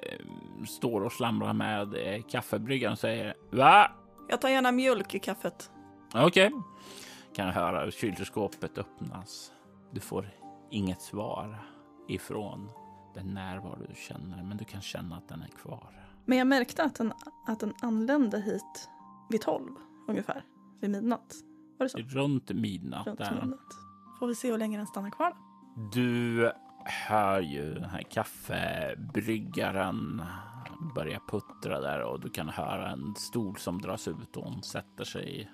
står 0.68 1.00
och 1.00 1.12
slamrar 1.12 1.52
med 1.52 1.94
eh, 1.94 2.22
kaffebryggaren 2.22 2.92
och 2.92 2.98
säger 2.98 3.34
Va? 3.50 3.92
Jag 4.28 4.40
tar 4.40 4.48
gärna 4.48 4.72
mjölk 4.72 5.14
i 5.14 5.18
kaffet. 5.18 5.70
Okej. 6.14 6.46
Okay. 6.46 6.60
Kan 7.34 7.48
höra 7.48 7.84
hur 7.84 7.90
kylskåpet 7.90 8.78
öppnas. 8.78 9.52
Du 9.90 10.00
får 10.00 10.30
inget 10.70 11.02
svar 11.02 11.58
ifrån 12.08 12.68
den 13.14 13.34
närvaro 13.34 13.86
du 13.88 13.94
känner, 13.94 14.42
men 14.42 14.56
du 14.56 14.64
kan 14.64 14.80
känna 14.80 15.16
att 15.16 15.28
den 15.28 15.42
är 15.42 15.48
kvar. 15.48 16.06
Men 16.24 16.38
jag 16.38 16.46
märkte 16.46 16.82
att 16.82 16.94
den, 16.94 17.12
att 17.46 17.60
den 17.60 17.74
anlände 17.82 18.40
hit 18.40 18.88
vid 19.30 19.40
tolv 19.40 19.72
ungefär, 20.08 20.44
vid 20.80 20.90
midnatt. 20.90 21.34
Var 21.78 21.84
det 21.84 21.90
så? 21.90 21.98
Runt 21.98 22.50
midnatt. 22.50 23.06
Runt 23.06 23.18
midnatt. 23.18 23.89
Får 24.20 24.26
vi 24.26 24.34
se 24.34 24.50
hur 24.50 24.58
länge 24.58 24.78
den 24.78 24.86
stannar 24.86 25.10
kvar. 25.10 25.36
Du 25.92 26.52
hör 26.84 27.40
ju 27.40 27.74
den 27.74 27.90
här 27.90 28.02
kaffebryggaren 28.02 30.22
börja 30.94 31.20
puttra 31.28 31.80
där 31.80 32.02
och 32.02 32.20
du 32.20 32.30
kan 32.30 32.48
höra 32.48 32.90
en 32.90 33.14
stol 33.16 33.56
som 33.56 33.80
dras 33.80 34.08
ut 34.08 34.36
och 34.36 34.44
hon 34.44 34.62
sätter 34.62 35.04
sig 35.04 35.50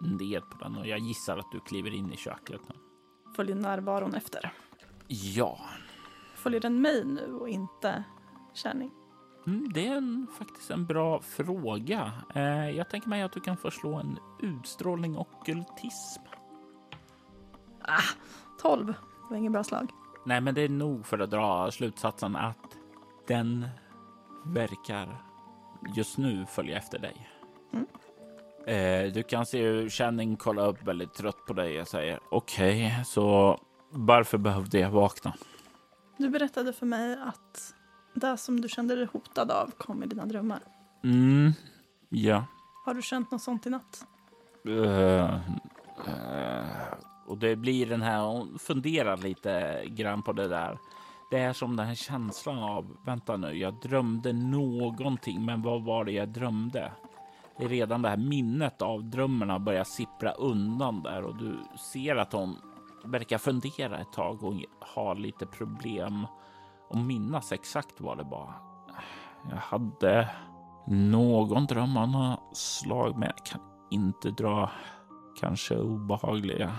ned 0.00 0.42
på 0.50 0.58
den 0.58 0.76
och 0.76 0.86
jag 0.86 0.98
gissar 0.98 1.38
att 1.38 1.52
du 1.52 1.60
kliver 1.60 1.94
in 1.94 2.12
i 2.12 2.16
köket. 2.16 2.60
Följer 3.36 3.56
närvaron 3.56 4.14
efter? 4.14 4.52
Ja. 5.08 5.58
Följer 6.34 6.60
den 6.60 6.82
mig 6.82 7.04
nu 7.04 7.34
och 7.34 7.48
inte 7.48 8.04
Kärning? 8.54 8.90
Mm, 9.46 9.72
det 9.72 9.86
är 9.86 9.96
en, 9.96 10.26
faktiskt 10.38 10.70
en 10.70 10.86
bra 10.86 11.20
fråga. 11.20 12.12
Eh, 12.34 12.70
jag 12.70 12.90
tänker 12.90 13.08
mig 13.08 13.22
att 13.22 13.32
du 13.32 13.40
kan 13.40 13.56
förslå 13.56 13.94
en 13.94 14.18
utstrålning 14.42 15.16
och 15.16 15.46
kultism. 15.46 16.22
Ah, 17.90 18.02
12. 18.62 18.86
Det 18.86 18.94
var 19.30 19.36
inget 19.36 19.52
bra 19.52 19.64
slag. 19.64 19.90
Nej, 20.24 20.40
men 20.40 20.54
det 20.54 20.62
är 20.62 20.68
nog 20.68 21.06
för 21.06 21.18
att 21.18 21.30
dra 21.30 21.70
slutsatsen 21.70 22.36
att 22.36 22.76
den 23.26 23.66
verkar 24.44 25.22
just 25.96 26.18
nu 26.18 26.46
följa 26.46 26.78
efter 26.78 26.98
dig. 26.98 27.30
Mm. 27.72 27.86
Eh, 28.66 29.12
du 29.12 29.22
kan 29.22 29.46
se 29.46 29.62
hur 29.62 29.90
Channing 29.90 30.36
kollar 30.36 30.68
upp 30.68 30.82
väldigt 30.82 31.14
trött 31.14 31.46
på 31.46 31.52
dig 31.52 31.80
och 31.80 31.88
säger 31.88 32.20
okej, 32.30 32.86
okay, 32.86 33.04
så 33.04 33.58
varför 33.90 34.38
behövde 34.38 34.78
jag 34.78 34.90
vakna? 34.90 35.34
Du 36.16 36.28
berättade 36.28 36.72
för 36.72 36.86
mig 36.86 37.18
att 37.22 37.74
det 38.14 38.36
som 38.36 38.60
du 38.60 38.68
kände 38.68 38.96
dig 38.96 39.08
hotad 39.12 39.50
av 39.50 39.70
kom 39.78 40.02
i 40.02 40.06
dina 40.06 40.26
drömmar. 40.26 40.60
Mm, 41.04 41.52
ja. 42.08 42.44
Har 42.84 42.94
du 42.94 43.02
känt 43.02 43.30
något 43.30 43.42
sånt 43.42 43.66
i 43.66 43.70
natt? 43.70 44.06
Uh, 44.68 44.84
uh, 44.84 45.40
och 47.30 47.38
det 47.38 47.56
blir 47.56 47.86
den 47.86 48.02
här, 48.02 48.20
hon 48.20 48.58
funderar 48.58 49.16
lite 49.16 49.82
grann 49.86 50.22
på 50.22 50.32
det 50.32 50.48
där. 50.48 50.78
Det 51.30 51.38
är 51.38 51.52
som 51.52 51.76
den 51.76 51.86
här 51.86 51.94
känslan 51.94 52.58
av, 52.58 52.96
vänta 53.04 53.36
nu, 53.36 53.52
jag 53.52 53.74
drömde 53.74 54.32
någonting, 54.32 55.44
men 55.44 55.62
vad 55.62 55.82
var 55.82 56.04
det 56.04 56.12
jag 56.12 56.28
drömde? 56.28 56.92
Det 57.58 57.64
är 57.64 57.68
redan 57.68 58.02
det 58.02 58.08
här 58.08 58.16
minnet 58.16 58.82
av 58.82 59.04
drömmarna 59.04 59.58
börjar 59.58 59.84
sippra 59.84 60.32
undan 60.32 61.02
där 61.02 61.22
och 61.22 61.36
du 61.36 61.58
ser 61.92 62.16
att 62.16 62.32
hon 62.32 62.56
verkar 63.04 63.38
fundera 63.38 63.98
ett 63.98 64.12
tag 64.12 64.44
och 64.44 64.54
ha 64.94 65.14
lite 65.14 65.46
problem 65.46 66.26
att 66.90 66.98
minnas 66.98 67.52
exakt 67.52 68.00
vad 68.00 68.18
det 68.18 68.24
var. 68.24 68.54
Jag 69.50 69.56
hade 69.56 70.28
någon 70.86 71.66
dröm 71.66 71.96
av 71.96 72.08
något 72.08 72.56
slag, 72.56 73.18
men 73.18 73.30
jag 73.36 73.46
kan 73.46 73.60
inte 73.90 74.30
dra 74.30 74.70
kanske 75.40 75.76
obehagliga 75.76 76.72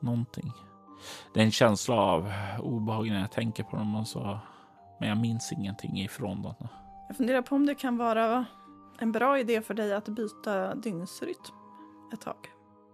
någonting. 0.00 0.52
Det 1.34 1.40
är 1.40 1.44
en 1.44 1.50
känsla 1.50 1.94
av 1.94 2.32
obehag 2.60 3.08
när 3.08 3.20
jag 3.20 3.32
tänker 3.32 3.62
på 3.62 3.76
dem 3.76 3.96
och 3.96 4.06
så, 4.06 4.38
men 5.00 5.08
jag 5.08 5.18
minns 5.18 5.52
ingenting 5.52 6.00
ifrån 6.00 6.42
dem. 6.42 6.68
Jag 7.08 7.16
funderar 7.16 7.42
på 7.42 7.54
om 7.54 7.66
det 7.66 7.74
kan 7.74 7.96
vara 7.96 8.44
en 8.98 9.12
bra 9.12 9.38
idé 9.38 9.62
för 9.62 9.74
dig 9.74 9.94
att 9.94 10.08
byta 10.08 10.74
dygnsrytm 10.74 11.54
ett 12.12 12.20
tag. 12.20 12.36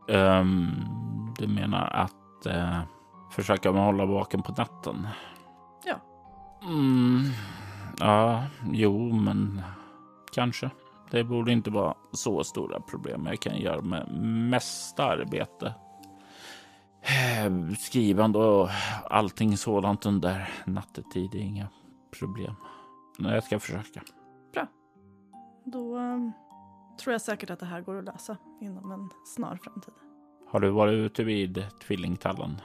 Um, 0.09 1.35
du 1.38 1.49
menar 1.49 1.91
att 1.91 2.47
uh, 2.47 2.81
försöka 3.31 3.71
hålla 3.71 4.07
vaken 4.07 4.43
på 4.43 4.53
natten? 4.53 5.09
Ja. 5.85 5.97
Mm, 6.62 7.23
ja, 7.99 8.45
jo, 8.73 9.12
men 9.12 9.62
kanske. 10.33 10.71
Det 11.11 11.25
borde 11.25 11.53
inte 11.53 11.71
vara 11.71 11.95
så 12.12 12.45
stora 12.45 12.81
problem. 12.81 13.27
Jag 13.27 13.41
kan 13.41 13.57
göra 13.57 13.83
med 13.83 14.09
mesta 14.51 15.05
arbete. 15.05 15.75
Skrivande 17.79 18.38
och 18.38 18.69
allting 19.11 19.57
sådant 19.57 20.07
under 20.07 20.49
nattetid 20.67 21.35
är 21.35 21.38
inga 21.38 21.69
problem. 22.19 22.55
Men 23.19 23.33
jag 23.33 23.45
ska 23.45 23.59
försöka. 23.59 24.03
Bra. 24.53 24.67
Då 25.65 25.97
um, 25.97 26.33
tror 27.01 27.12
jag 27.12 27.21
säkert 27.21 27.51
att 27.51 27.59
det 27.59 27.67
här 27.67 27.81
går 27.81 27.99
att 27.99 28.05
lösa 28.05 28.37
inom 28.61 28.93
en 28.93 29.11
snar 29.25 29.57
framtid. 29.57 29.95
Har 30.49 30.61
du 30.61 30.71
varit 30.71 30.93
ute 30.93 31.25
vid 31.25 31.65
tvillingtallen? 31.87 32.61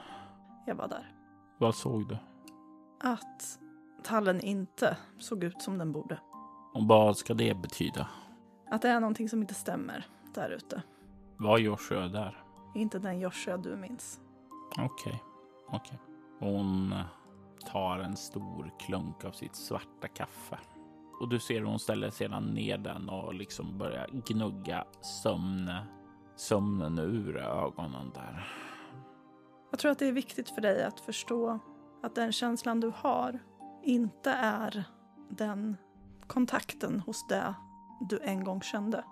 Jag 0.66 0.74
var 0.74 0.88
där. 0.88 1.12
Vad 1.58 1.74
såg 1.74 2.08
du? 2.08 2.18
Att 3.00 3.58
tallen 4.02 4.40
inte 4.40 4.96
såg 5.18 5.44
ut 5.44 5.62
som 5.62 5.78
den 5.78 5.92
borde. 5.92 6.20
Och 6.74 6.88
vad 6.88 7.16
ska 7.16 7.34
det 7.34 7.56
betyda? 7.62 8.08
Att 8.70 8.82
det 8.82 8.88
är 8.88 9.00
någonting 9.00 9.28
som 9.28 9.40
inte 9.40 9.54
stämmer 9.54 10.06
där 10.34 10.50
ute. 10.50 10.82
Var 11.36 11.58
Joshua 11.58 12.08
där? 12.08 12.42
Inte 12.74 12.98
den 12.98 13.20
Joshua 13.20 13.56
du 13.56 13.76
minns. 13.76 14.20
Okej, 14.78 14.86
okay. 14.86 15.18
okej. 15.66 15.78
Okay. 15.78 15.98
Hon 16.50 16.92
eh, 16.92 17.06
tar 17.72 17.98
en 17.98 18.16
stor 18.16 18.70
klunk 18.80 19.24
av 19.24 19.32
sitt 19.32 19.56
svarta 19.56 20.08
kaffe. 20.08 20.58
Och 21.20 21.28
du 21.28 21.40
ser 21.40 21.58
hur 21.58 21.66
hon 21.66 21.78
ställer 21.78 22.10
sedan 22.10 22.44
ner 22.44 22.78
den 22.78 23.08
och 23.08 23.34
liksom 23.34 23.78
börjar 23.78 24.08
gnugga 24.26 24.84
sömn, 25.22 25.70
sömnen 26.36 26.98
ur 26.98 27.36
ögonen 27.36 28.10
där. 28.14 28.48
Jag 29.70 29.80
tror 29.80 29.90
att 29.90 29.98
det 29.98 30.06
är 30.06 30.12
viktigt 30.12 30.50
för 30.50 30.60
dig 30.60 30.84
att 30.84 31.00
förstå 31.00 31.58
att 32.02 32.14
den 32.14 32.32
känslan 32.32 32.80
du 32.80 32.92
har 32.96 33.38
inte 33.82 34.30
är 34.30 34.84
den 35.28 35.76
kontakten 36.26 37.00
hos 37.00 37.26
det 37.26 37.54
du 38.00 38.18
en 38.22 38.44
gång 38.44 38.60
kände. 38.60 39.04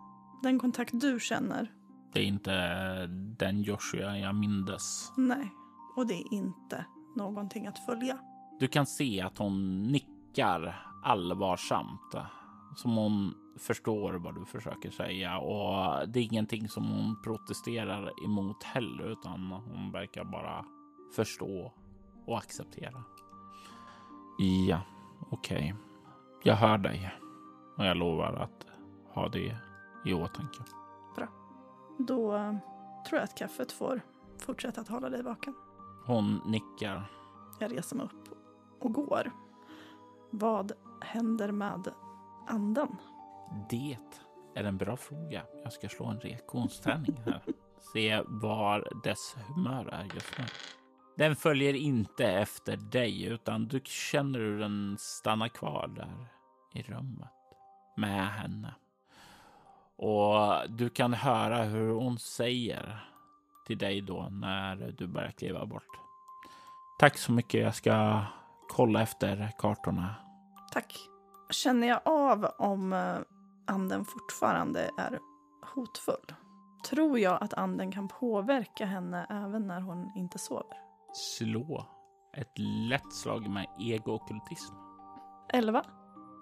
Den 0.42 0.58
kontakt 0.58 1.00
du 1.00 1.20
känner? 1.20 1.75
Det 2.16 2.22
är 2.22 2.26
inte 2.26 3.06
den 3.38 3.62
Joshua 3.62 4.18
jag 4.18 4.34
mindes. 4.34 5.12
Nej, 5.16 5.52
och 5.96 6.06
det 6.06 6.14
är 6.14 6.34
inte 6.34 6.86
någonting 7.16 7.66
att 7.66 7.78
följa. 7.78 8.18
Du 8.60 8.68
kan 8.68 8.86
se 8.86 9.20
att 9.20 9.38
hon 9.38 9.82
nickar 9.82 10.86
allvarsamt. 11.02 12.14
Som 12.76 12.96
hon 12.96 13.34
förstår 13.58 14.12
vad 14.12 14.34
du 14.34 14.44
försöker 14.44 14.90
säga 14.90 15.38
och 15.38 16.08
det 16.08 16.20
är 16.20 16.24
ingenting 16.24 16.68
som 16.68 16.84
hon 16.84 17.22
protesterar 17.22 18.24
emot 18.24 18.62
heller 18.62 19.12
utan 19.12 19.52
hon 19.52 19.92
verkar 19.92 20.24
bara 20.24 20.64
förstå 21.16 21.72
och 22.26 22.38
acceptera. 22.38 23.04
Ja, 24.68 24.80
okej. 25.30 25.56
Okay. 25.56 25.72
Jag 26.44 26.56
hör 26.56 26.78
dig 26.78 27.14
och 27.76 27.86
jag 27.86 27.96
lovar 27.96 28.32
att 28.32 28.66
ha 29.14 29.28
det 29.28 29.56
i 30.04 30.14
åtanke. 30.14 30.62
Då 31.98 32.30
tror 33.08 33.18
jag 33.18 33.22
att 33.22 33.38
kaffet 33.38 33.72
får 33.72 34.00
fortsätta 34.38 34.80
att 34.80 34.88
hålla 34.88 35.08
dig 35.08 35.22
vaken. 35.22 35.54
Hon 36.06 36.40
nickar. 36.46 37.10
Jag 37.60 37.72
reser 37.72 37.96
mig 37.96 38.06
upp 38.06 38.28
och 38.80 38.92
går. 38.92 39.32
Vad 40.30 40.72
händer 41.00 41.52
med 41.52 41.88
anden? 42.48 42.96
Det 43.70 43.98
är 44.54 44.64
en 44.64 44.76
bra 44.76 44.96
fråga. 44.96 45.42
Jag 45.64 45.72
ska 45.72 45.88
slå 45.88 46.06
en 46.06 46.20
reaktionstärning 46.20 47.16
här. 47.24 47.42
Se 47.92 48.22
var 48.26 48.88
dess 49.04 49.36
humör 49.48 49.88
är 49.92 50.04
just 50.04 50.38
nu. 50.38 50.44
Den 51.16 51.36
följer 51.36 51.74
inte 51.74 52.26
efter 52.26 52.76
dig 52.76 53.24
utan 53.24 53.68
du 53.68 53.80
känner 53.84 54.38
hur 54.38 54.58
den 54.58 54.96
stannar 54.98 55.48
kvar 55.48 55.90
där 55.96 56.28
i 56.74 56.82
rummet 56.82 57.28
med 57.96 58.28
henne. 58.28 58.74
Och 59.96 60.70
du 60.70 60.88
kan 60.88 61.14
höra 61.14 61.62
hur 61.62 61.92
hon 61.92 62.18
säger 62.18 63.04
till 63.66 63.78
dig 63.78 64.00
då 64.00 64.28
när 64.30 64.94
du 64.98 65.06
börjar 65.06 65.30
kliva 65.30 65.66
bort. 65.66 65.88
Tack 66.98 67.18
så 67.18 67.32
mycket. 67.32 67.60
Jag 67.60 67.74
ska 67.74 68.24
kolla 68.68 69.02
efter 69.02 69.50
kartorna. 69.58 70.14
Tack. 70.72 70.96
Känner 71.50 71.88
jag 71.88 72.00
av 72.04 72.44
om 72.58 72.92
eh, 72.92 73.16
anden 73.66 74.04
fortfarande 74.04 74.90
är 74.98 75.18
hotfull? 75.74 76.34
Tror 76.90 77.18
jag 77.18 77.42
att 77.42 77.54
anden 77.54 77.92
kan 77.92 78.08
påverka 78.08 78.86
henne 78.86 79.26
även 79.30 79.66
när 79.66 79.80
hon 79.80 80.12
inte 80.16 80.38
sover? 80.38 80.76
Slå 81.12 81.86
ett 82.36 82.58
lätt 82.88 83.12
slag 83.12 83.48
med 83.48 83.66
ego-okkultism. 83.78 84.74
Elva. 85.52 85.84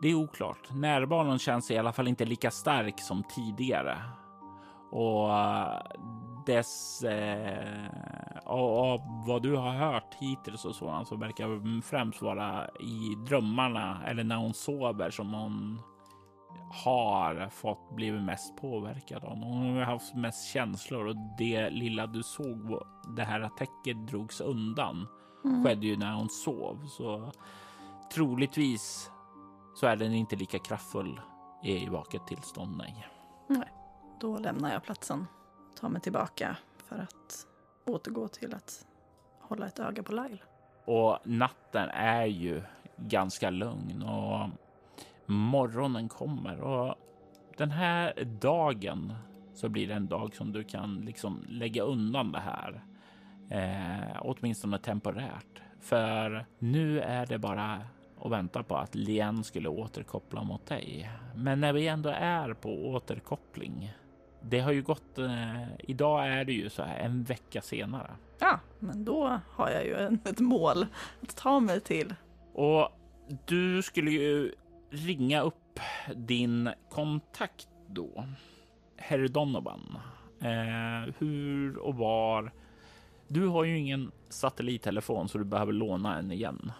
Det 0.02 0.08
är 0.08 0.14
oklart. 0.14 0.70
Närvaron 0.70 1.38
känns 1.38 1.70
i 1.70 1.78
alla 1.78 1.92
fall 1.92 2.08
inte 2.08 2.24
lika 2.24 2.50
stark 2.50 3.00
som 3.00 3.22
tidigare. 3.22 3.98
Och 4.90 5.38
eh, 5.38 5.78
dess... 6.46 7.02
Eh, 7.02 7.88
av 8.46 9.00
vad 9.26 9.42
du 9.42 9.56
har 9.56 9.72
hört 9.72 10.14
hittills 10.20 10.64
och 10.64 10.74
sådant 10.74 11.08
så 11.08 11.16
verkar 11.16 11.80
främst 11.82 12.22
vara 12.22 12.68
i 12.68 13.14
drömmarna 13.26 14.02
eller 14.06 14.24
när 14.24 14.36
hon 14.36 14.54
sover 14.54 15.10
som 15.10 15.34
hon 15.34 15.80
har 16.84 17.48
fått 17.48 17.96
blivit 17.96 18.22
mest 18.22 18.56
påverkad 18.56 19.24
av. 19.24 19.36
Hon 19.36 19.76
har 19.76 19.82
haft 19.82 20.14
mest 20.14 20.52
känslor 20.52 21.06
och 21.06 21.16
det 21.38 21.70
lilla 21.70 22.06
du 22.06 22.22
såg, 22.22 22.82
det 23.16 23.24
här 23.24 23.48
täcket 23.48 24.06
drogs 24.06 24.40
undan, 24.40 25.06
mm. 25.44 25.64
skedde 25.64 25.86
ju 25.86 25.96
när 25.96 26.14
hon 26.14 26.28
sov. 26.28 26.86
Så 26.86 27.32
troligtvis 28.14 29.10
så 29.74 29.86
är 29.86 29.96
den 29.96 30.12
inte 30.12 30.36
lika 30.36 30.58
kraftfull 30.58 31.20
i 31.62 31.88
vaket 31.88 32.26
tillstånd. 32.26 32.76
Nej. 32.76 33.08
nej. 33.46 33.72
Då 34.20 34.38
lämnar 34.38 34.72
jag 34.72 34.82
platsen, 34.82 35.26
tar 35.80 35.88
mig 35.88 36.00
tillbaka 36.00 36.56
för 36.76 36.98
att 36.98 37.46
återgå 37.84 38.28
till 38.28 38.54
att 38.54 38.86
hålla 39.40 39.66
ett 39.66 39.78
öga 39.78 40.02
på 40.02 40.12
Lyle. 40.12 40.38
Och 40.84 41.18
natten 41.24 41.88
är 41.90 42.26
ju 42.26 42.62
ganska 42.96 43.50
lugn 43.50 44.02
och 44.02 44.48
morgonen 45.26 46.08
kommer 46.08 46.60
och 46.60 46.94
den 47.56 47.70
här 47.70 48.24
dagen 48.24 49.14
så 49.54 49.68
blir 49.68 49.88
det 49.88 49.94
en 49.94 50.06
dag 50.06 50.34
som 50.34 50.52
du 50.52 50.64
kan 50.64 50.96
liksom 50.96 51.44
lägga 51.48 51.82
undan 51.82 52.32
det 52.32 52.40
här. 52.40 52.84
Eh, 53.50 54.20
åtminstone 54.20 54.78
temporärt. 54.78 55.62
För 55.80 56.46
nu 56.58 57.00
är 57.00 57.26
det 57.26 57.38
bara 57.38 57.80
att 58.20 58.30
vänta 58.30 58.62
på 58.62 58.76
att 58.76 58.94
Lien 58.94 59.44
skulle 59.44 59.68
återkoppla 59.68 60.42
mot 60.42 60.66
dig. 60.66 61.10
Men 61.34 61.60
när 61.60 61.72
vi 61.72 61.88
ändå 61.88 62.08
är 62.10 62.54
på 62.54 62.88
återkoppling. 62.88 63.92
Det 64.40 64.60
har 64.60 64.72
ju 64.72 64.82
gått. 64.82 65.18
Eh, 65.18 65.62
idag 65.78 66.28
är 66.28 66.44
det 66.44 66.52
ju 66.52 66.70
så 66.70 66.82
här 66.82 66.98
en 66.98 67.22
vecka 67.22 67.62
senare. 67.62 68.10
Ja, 68.38 68.60
men 68.78 69.04
då 69.04 69.40
har 69.50 69.70
jag 69.70 69.84
ju 69.84 69.94
en, 69.94 70.18
ett 70.24 70.40
mål 70.40 70.86
att 71.22 71.36
ta 71.36 71.60
mig 71.60 71.80
till. 71.80 72.14
Och 72.52 72.88
du 73.46 73.82
skulle 73.82 74.10
ju 74.10 74.52
ringa 74.90 75.42
upp 75.42 75.80
din 76.14 76.70
kontakt 76.90 77.68
då, 77.88 78.24
herr 78.96 79.28
Donovan. 79.28 79.98
Eh, 80.40 81.14
hur 81.18 81.78
och 81.78 81.94
var? 81.94 82.52
Du 83.28 83.46
har 83.46 83.64
ju 83.64 83.78
ingen 83.78 84.10
satellittelefon 84.28 85.28
så 85.28 85.38
du 85.38 85.44
behöver 85.44 85.72
låna 85.72 86.18
en 86.18 86.32
igen. 86.32 86.72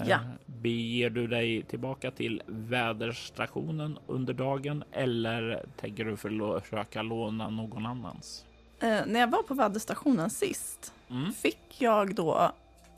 Eh, 0.00 0.08
ja. 0.08 0.18
Beger 0.46 1.10
du 1.10 1.26
dig 1.26 1.62
tillbaka 1.62 2.10
till 2.10 2.42
väderstationen 2.46 3.98
under 4.06 4.34
dagen 4.34 4.84
eller 4.92 5.66
tänker 5.76 6.04
du 6.04 6.16
försöka 6.16 7.02
låna 7.02 7.50
någon 7.50 7.86
annans? 7.86 8.44
Eh, 8.80 9.00
när 9.06 9.20
jag 9.20 9.30
var 9.30 9.42
på 9.42 9.54
väderstationen 9.54 10.30
sist 10.30 10.94
mm. 11.10 11.32
fick 11.32 11.76
jag 11.78 12.14
då 12.14 12.52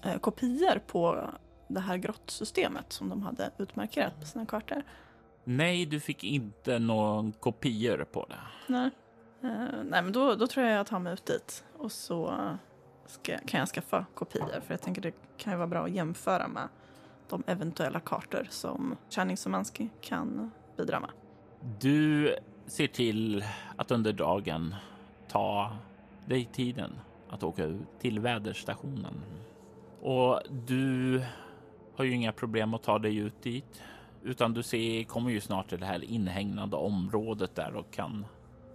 eh, 0.04 0.18
kopior 0.18 0.80
på 0.86 1.30
det 1.68 1.80
här 1.80 1.96
grottsystemet 1.96 2.92
som 2.92 3.08
de 3.08 3.22
hade 3.22 3.50
utmarkerat 3.58 4.20
på 4.20 4.26
sina 4.26 4.46
kartor? 4.46 4.82
Nej, 5.44 5.86
du 5.86 6.00
fick 6.00 6.24
inte 6.24 6.78
någon 6.78 7.32
kopior 7.32 8.06
på 8.12 8.26
det. 8.28 8.38
Nej, 8.66 8.90
uh, 9.44 9.82
nej 9.84 10.02
men 10.02 10.12
då, 10.12 10.34
då 10.34 10.46
tror 10.46 10.66
jag 10.66 10.78
jag 10.78 10.86
tar 10.86 10.98
mig 10.98 11.12
ut 11.12 11.26
dit 11.26 11.64
och 11.78 11.92
så 11.92 12.38
ska, 13.06 13.38
kan 13.38 13.60
jag 13.60 13.68
skaffa 13.68 14.06
kopior 14.14 14.60
för 14.66 14.74
jag 14.74 14.80
tänker 14.80 15.02
det 15.02 15.12
kan 15.36 15.52
ju 15.52 15.56
vara 15.56 15.66
bra 15.66 15.84
att 15.84 15.90
jämföra 15.90 16.48
med 16.48 16.68
de 17.32 17.42
eventuella 17.46 18.00
kartor 18.00 18.46
som 18.50 18.96
Channing 19.10 19.36
Somansky 19.36 19.88
kan 20.00 20.50
bidra 20.76 21.00
med. 21.00 21.10
Du 21.80 22.36
ser 22.66 22.86
till 22.86 23.44
att 23.76 23.90
under 23.90 24.12
dagen 24.12 24.74
ta 25.28 25.76
dig 26.26 26.48
tiden 26.52 26.90
att 27.28 27.42
åka 27.42 27.64
ut 27.64 27.98
till 28.00 28.20
väderstationen. 28.20 29.14
Och 30.00 30.40
du 30.66 31.22
har 31.96 32.04
ju 32.04 32.12
inga 32.12 32.32
problem 32.32 32.74
att 32.74 32.82
ta 32.82 32.98
dig 32.98 33.16
ut 33.16 33.42
dit, 33.42 33.82
utan 34.22 34.54
du 34.54 34.62
ser, 34.62 35.04
kommer 35.04 35.30
ju 35.30 35.40
snart 35.40 35.68
till 35.68 35.80
det 35.80 35.86
här 35.86 36.04
inhägnade 36.04 36.76
området 36.76 37.54
där 37.54 37.74
och 37.74 37.90
kan 37.90 38.26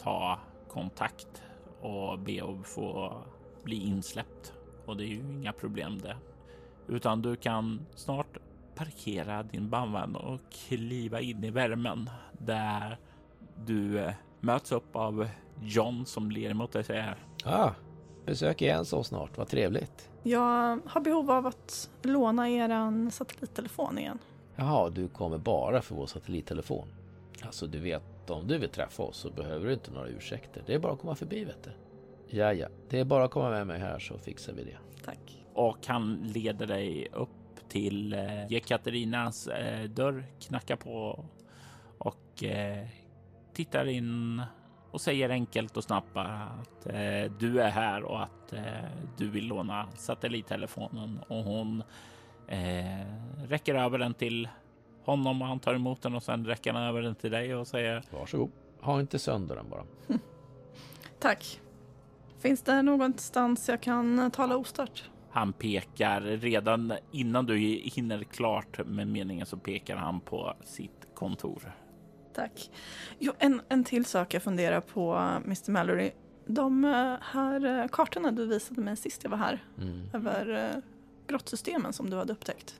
ta 0.04 0.40
kontakt 0.70 1.44
och 1.82 2.20
be 2.20 2.44
att 2.44 2.68
få 2.68 3.18
bli 3.64 3.76
insläppt. 3.76 4.54
Och 4.86 4.98
det 4.98 5.04
är 5.04 5.08
ju 5.08 5.20
inga 5.20 5.54
problem 5.54 6.00
det, 6.00 6.18
utan 6.88 7.22
du 7.22 7.36
kan 7.36 7.86
snart 7.96 8.38
parkera 8.78 9.44
din 9.44 9.70
bandvagn 9.70 10.16
och 10.16 10.40
kliva 10.52 11.22
in 11.22 11.44
i 11.44 11.50
värmen 11.50 12.10
där 12.32 12.98
du 13.66 14.00
eh, 14.00 14.14
möts 14.40 14.72
upp 14.72 14.96
av 14.96 15.28
John 15.62 16.06
som 16.06 16.32
ler 16.32 16.54
mot 16.54 16.72
dig 16.72 16.80
och 16.80 16.86
säger. 16.86 17.16
Ah, 17.46 17.72
besök 18.26 18.62
igen 18.62 18.86
så 18.86 19.04
snart. 19.04 19.38
Vad 19.38 19.48
trevligt. 19.48 20.10
Jag 20.24 20.80
har 20.86 21.02
behov 21.02 21.32
av 21.32 21.48
att 21.48 21.90
låna 22.02 22.50
er 22.50 23.10
satellittelefon 23.10 23.98
igen. 23.98 24.20
Jaha, 24.56 24.90
du 24.90 25.08
kommer 25.08 25.38
bara 25.38 25.82
för 25.82 25.96
vår 25.96 26.06
satellittelefon. 26.06 26.88
Alltså 27.42 27.68
du 27.68 27.80
vet, 27.80 28.30
om 28.30 28.48
du 28.48 28.58
vill 28.58 28.70
träffa 28.70 29.04
oss 29.04 29.18
så 29.18 29.30
behöver 29.30 29.68
du 29.68 29.74
inte 29.74 29.92
några 29.92 30.08
ursäkter. 30.08 30.64
Det 30.66 30.74
är 30.74 30.80
bara 30.80 30.94
att 30.94 31.00
komma 31.00 31.16
förbi 31.16 31.46
vet 31.46 31.64
du. 31.64 31.72
Ja, 32.38 32.54
ja, 32.54 32.68
det 32.90 33.00
är 33.00 33.06
bara 33.06 33.24
att 33.24 33.32
komma 33.32 33.50
med 33.50 33.68
mig 33.68 33.80
här 33.80 34.00
så 34.00 34.18
fixar 34.18 34.54
vi 34.54 34.64
det. 34.64 34.78
Tack. 35.06 35.46
Och 35.54 35.88
han 35.88 36.16
leder 36.16 36.68
dig 36.68 37.08
upp 37.14 37.30
till 37.70 38.14
eh, 38.14 38.52
Jekaterinas 38.52 39.48
eh, 39.48 39.90
dörr, 39.90 40.26
knackar 40.40 40.76
på 40.76 41.26
och 41.98 42.44
eh, 42.44 42.88
tittar 43.54 43.86
in 43.86 44.42
och 44.92 45.02
säger 45.02 45.30
enkelt 45.30 45.78
och 45.78 45.84
snabbt 45.84 46.18
att 46.18 46.86
eh, 46.86 47.32
du 47.40 47.62
är 47.62 47.70
här 47.70 48.04
och 48.04 48.24
att 48.24 48.54
eh, 48.54 48.64
du 49.18 49.30
vill 49.30 49.48
låna 49.48 49.88
satellittelefonen 49.96 51.20
och 51.28 51.44
hon 51.44 51.84
eh, 52.48 53.06
räcker 53.48 53.76
över 53.76 53.98
den 53.98 54.14
till 54.14 54.50
honom 55.04 55.42
och 55.42 55.48
han 55.48 55.60
tar 55.60 55.74
emot 55.74 56.02
den 56.02 56.16
och 56.16 56.24
sen 56.24 56.46
räcker 56.46 56.74
han 56.74 56.84
över 56.84 57.02
den 57.02 57.16
till 57.16 57.32
dig 57.32 57.56
och 57.56 57.68
säger 57.68 58.04
Varsågod. 58.12 58.52
Ha 58.82 59.00
inte 59.00 59.20
sönder 59.20 59.56
den 59.56 59.70
bara. 59.70 59.84
Tack. 61.20 61.60
Finns 62.40 62.62
det 62.62 62.82
någonstans 62.82 63.70
jag 63.70 63.82
kan 63.82 64.32
tala 64.32 64.58
ostört? 64.58 65.10
Han 65.38 65.54
pekar 65.54 66.22
redan 66.22 66.94
innan 67.12 67.46
du 67.46 67.58
hinner 67.84 68.24
klart 68.24 68.88
med 68.88 69.08
meningen 69.08 69.46
så 69.46 69.58
pekar 69.58 69.96
han 69.96 70.20
på 70.20 70.54
sitt 70.66 71.08
kontor. 71.16 71.72
Tack. 72.36 72.70
Jo, 73.20 73.34
en, 73.40 73.62
en 73.70 73.84
till 73.84 74.06
sak 74.06 74.34
jag 74.34 74.44
funderar 74.44 74.82
på, 74.82 75.14
Mr 75.46 75.72
Mallory. 75.72 76.12
De 76.46 76.86
eh, 76.86 77.16
här 77.22 77.66
eh, 77.82 77.88
kartorna 77.88 78.32
du 78.32 78.46
visade 78.48 78.82
mig 78.82 78.96
sist 78.98 79.24
jag 79.24 79.30
var 79.32 79.38
här, 79.38 79.64
Mm. 79.78 80.10
över 80.14 80.66
eh, 80.76 80.82
grottsystemen 81.28 81.94
som 81.94 82.10
du 82.10 82.18
hade 82.18 82.34
upptäckt. 82.34 82.80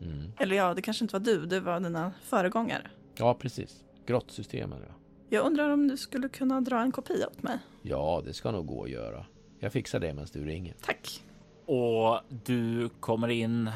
Mm. 0.00 0.32
Eller 0.38 0.56
ja, 0.56 0.74
det 0.74 0.82
kanske 0.82 1.04
inte 1.04 1.14
var 1.18 1.24
du, 1.24 1.46
det 1.46 1.60
var 1.60 1.80
dina 1.80 2.12
föregångare. 2.22 2.90
Ja, 3.14 3.34
precis. 3.34 3.84
Grottsystemen, 4.06 4.78
ja. 4.88 4.94
Jag 5.28 5.46
undrar 5.46 5.70
om 5.70 5.88
du 5.88 5.96
skulle 5.96 6.28
kunna 6.28 6.60
dra 6.60 6.80
en 6.80 6.92
kopia 6.92 7.26
åt 7.26 7.42
mig? 7.42 7.58
Ja, 7.82 8.22
det 8.24 8.32
ska 8.32 8.50
nog 8.50 8.66
gå 8.66 8.84
att 8.84 8.90
göra. 8.90 9.26
Jag 9.58 9.72
fixar 9.72 10.00
det 10.00 10.12
medan 10.14 10.26
du 10.32 10.44
ringer. 10.44 10.74
Tack. 10.80 11.24
Och 11.66 12.20
du 12.44 12.88
kommer 12.88 13.28
in, 13.28 13.70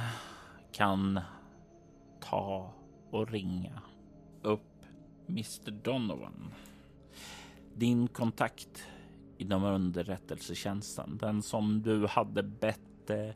kan 0.72 1.20
ta 2.20 2.72
och 3.10 3.30
ringa 3.30 3.82
upp 4.42 4.84
Mr 5.28 5.70
Donovan. 5.70 6.54
Din 7.74 8.08
kontakt 8.08 8.82
inom 9.38 9.64
underrättelsetjänsten, 9.64 11.18
den 11.18 11.42
som 11.42 11.82
du 11.82 12.06
hade 12.06 12.42
bett 12.42 13.10
eh, 13.10 13.30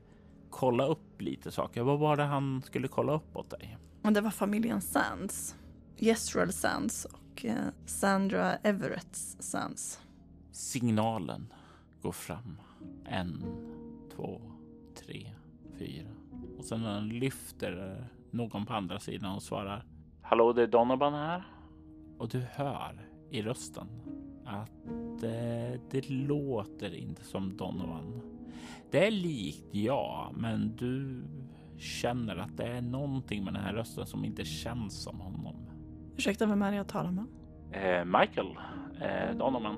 kolla 0.51 0.87
upp 0.87 1.21
lite 1.21 1.51
saker. 1.51 1.83
Vad 1.83 1.99
var 1.99 2.17
det 2.17 2.23
han 2.23 2.63
skulle 2.63 2.89
kolla 2.89 3.13
upp 3.13 3.37
åt 3.37 3.51
dig? 3.51 3.79
Och 4.03 4.13
det 4.13 4.21
var 4.21 4.31
familjen 4.31 4.81
Sands. 4.81 5.57
Yesrel 5.99 6.53
Sands 6.53 7.05
och 7.05 7.45
eh, 7.45 7.57
Sandra 7.87 8.57
Everetts 8.57 9.37
Sands. 9.41 10.01
Signalen 10.53 11.53
går 12.03 12.13
fram. 12.13 12.57
En, 13.05 13.45
två, 14.17 14.41
tre, 14.95 15.33
fyra. 15.79 16.09
Och 16.59 16.65
sen 16.65 16.83
när 16.83 16.95
han 16.95 17.09
lyfter 17.09 18.05
någon 18.31 18.67
på 18.67 18.73
andra 18.73 18.99
sidan 18.99 19.35
och 19.35 19.43
svarar. 19.43 19.85
Hallå, 20.23 20.53
det 20.53 20.63
är 20.63 20.67
Donovan 20.67 21.15
här. 21.15 21.43
Och 22.19 22.29
du 22.29 22.41
hör 22.41 23.09
i 23.31 23.43
rösten 23.43 23.87
att 24.45 25.23
eh, 25.23 25.81
det 25.91 26.11
låter 26.11 26.95
inte 26.95 27.25
som 27.25 27.57
Donovan. 27.57 28.21
Det 28.91 29.07
är 29.07 29.11
likt 29.11 29.65
ja, 29.71 30.33
men 30.37 30.77
du 30.77 31.25
känner 31.79 32.37
att 32.37 32.57
det 32.57 32.67
är 32.67 32.83
någonting 32.83 33.45
med 33.45 33.55
den 33.55 33.63
här 33.63 33.73
rösten 33.73 34.07
som 34.07 34.25
inte 34.25 34.45
känns 34.45 35.03
som 35.03 35.21
honom. 35.21 35.57
Ursäkta, 36.17 36.47
vem 36.47 36.63
är 36.63 36.71
det 36.71 36.77
jag 36.77 36.89
talar 36.89 37.11
med? 37.11 37.25
Eh, 37.71 38.05
Michael 38.05 38.57
eh, 39.01 39.37
Donovan, 39.37 39.77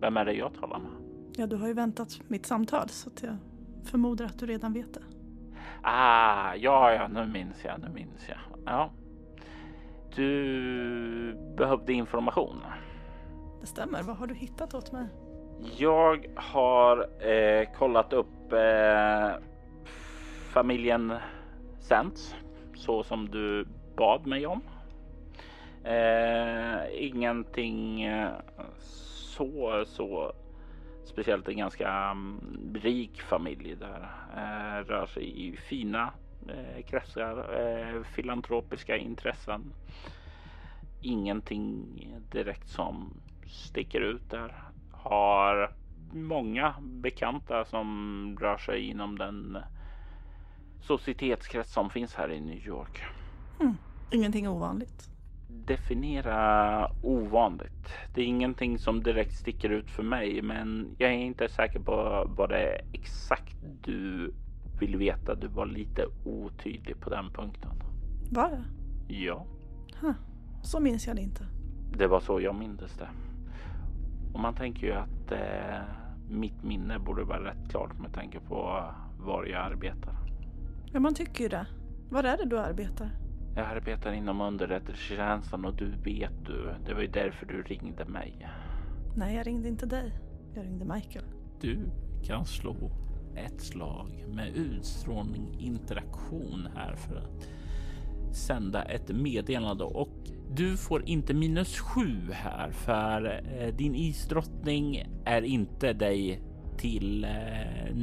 vem 0.00 0.16
är 0.16 0.24
det 0.24 0.32
jag 0.32 0.54
talar 0.54 0.78
med? 0.78 0.90
Ja, 1.36 1.46
du 1.46 1.56
har 1.56 1.66
ju 1.66 1.74
väntat 1.74 2.20
mitt 2.28 2.46
samtal 2.46 2.88
så 2.88 3.08
att 3.08 3.22
jag 3.22 3.36
förmodar 3.86 4.24
att 4.24 4.38
du 4.38 4.46
redan 4.46 4.72
vet 4.72 4.94
det. 4.94 5.02
Ah, 5.82 6.54
ja, 6.54 6.92
ja, 6.92 7.08
nu 7.08 7.26
minns 7.26 7.64
jag, 7.64 7.80
nu 7.80 7.88
minns 7.88 8.28
jag. 8.28 8.38
Ja. 8.64 8.90
Du 10.14 11.36
behövde 11.56 11.92
information. 11.92 12.62
Det 13.60 13.66
stämmer. 13.66 14.02
Vad 14.02 14.16
har 14.16 14.26
du 14.26 14.34
hittat 14.34 14.74
åt 14.74 14.92
mig? 14.92 15.06
Jag 15.76 16.26
har 16.36 17.26
eh, 17.30 17.68
kollat 17.78 18.12
upp 18.12 18.52
eh, 18.52 19.30
familjen 20.52 21.12
Sents 21.80 22.34
så 22.74 23.02
som 23.02 23.28
du 23.28 23.66
bad 23.96 24.26
mig 24.26 24.46
om. 24.46 24.60
Eh, 25.84 27.06
ingenting 27.06 28.02
eh, 28.02 28.30
så, 29.36 29.84
så 29.86 30.32
speciellt 31.06 31.48
en 31.48 31.56
ganska 31.56 31.88
mm, 31.88 32.40
rik 32.74 33.20
familj 33.22 33.76
där. 33.76 34.10
Eh, 34.36 34.84
rör 34.84 35.06
sig 35.06 35.46
i 35.46 35.56
fina 35.56 36.12
eh, 36.48 36.84
kretsar, 36.84 37.60
eh, 37.60 38.02
filantropiska 38.02 38.96
intressen. 38.96 39.72
Ingenting 41.00 41.84
direkt 42.32 42.68
som 42.68 43.20
sticker 43.46 44.00
ut 44.00 44.30
där. 44.30 44.62
Har 44.92 45.72
många 46.12 46.74
bekanta 46.80 47.64
som 47.64 48.38
rör 48.40 48.58
sig 48.58 48.82
inom 48.82 49.18
den 49.18 49.58
societetskrets 50.80 51.72
som 51.72 51.90
finns 51.90 52.14
här 52.14 52.32
i 52.32 52.40
New 52.40 52.66
York. 52.66 53.02
Hmm, 53.58 53.76
ingenting 54.10 54.48
ovanligt. 54.48 55.15
Definiera 55.66 56.90
ovanligt. 57.02 57.88
Det 58.14 58.20
är 58.20 58.24
ingenting 58.24 58.78
som 58.78 59.02
direkt 59.02 59.32
sticker 59.34 59.70
ut 59.70 59.90
för 59.90 60.02
mig, 60.02 60.42
men 60.42 60.94
jag 60.98 61.10
är 61.10 61.14
inte 61.18 61.48
säker 61.48 61.80
på 61.80 62.24
vad 62.36 62.48
det 62.48 62.58
är 62.58 62.80
exakt 62.92 63.56
du 63.84 64.34
vill 64.80 64.96
veta. 64.96 65.34
Du 65.34 65.46
var 65.46 65.66
lite 65.66 66.06
otydlig 66.24 67.00
på 67.00 67.10
den 67.10 67.30
punkten. 67.30 67.70
Var 68.30 68.48
det? 68.50 68.64
Ja, 69.14 69.46
Så 70.62 70.80
minns 70.80 71.06
jag 71.06 71.16
det 71.16 71.22
inte. 71.22 71.46
det 71.98 72.06
var 72.06 72.20
så 72.20 72.40
jag 72.40 72.54
mindes 72.54 72.96
det. 72.98 73.08
Och 74.34 74.40
man 74.40 74.54
tänker 74.54 74.86
ju 74.86 74.92
att 74.92 75.32
eh, 75.32 75.80
mitt 76.30 76.62
minne 76.64 76.98
borde 76.98 77.24
vara 77.24 77.44
rätt 77.44 77.70
klart 77.70 77.98
med 78.00 78.12
tanke 78.12 78.40
på 78.40 78.84
var 79.18 79.44
jag 79.44 79.62
arbetar. 79.72 80.14
Ja, 80.92 81.00
man 81.00 81.14
tycker 81.14 81.42
ju 81.42 81.48
det. 81.48 81.66
Var 82.10 82.24
är 82.24 82.36
det 82.36 82.44
du 82.44 82.58
arbetar? 82.58 83.10
Jag 83.56 83.66
arbetar 83.66 84.12
inom 84.12 84.40
underrättelsetjänsten 84.40 85.64
och 85.64 85.74
du 85.74 85.90
vet 86.04 86.44
du. 86.46 86.74
Det 86.86 86.94
var 86.94 87.00
ju 87.00 87.06
därför 87.08 87.46
du 87.46 87.62
ringde 87.62 88.04
mig. 88.04 88.48
Nej, 89.16 89.36
jag 89.36 89.46
ringde 89.46 89.68
inte 89.68 89.86
dig. 89.86 90.12
Jag 90.54 90.64
ringde 90.64 90.84
Michael. 90.94 91.24
Du 91.60 91.78
kan 92.24 92.46
slå 92.46 92.76
ett 93.36 93.60
slag 93.60 94.24
med 94.28 94.56
utstrålning 94.56 95.56
interaktion 95.60 96.68
här 96.76 96.94
för 96.96 97.16
att 97.16 97.48
sända 98.36 98.82
ett 98.82 99.08
meddelande 99.08 99.84
och 99.84 100.12
du 100.54 100.76
får 100.76 101.08
inte 101.08 101.34
minus 101.34 101.78
sju 101.80 102.16
här 102.32 102.70
för 102.70 103.42
eh, 103.58 103.74
din 103.74 103.94
isdrottning 103.94 105.04
är 105.24 105.42
inte 105.42 105.92
dig 105.92 106.40
till 106.78 107.24
eh, 107.24 107.94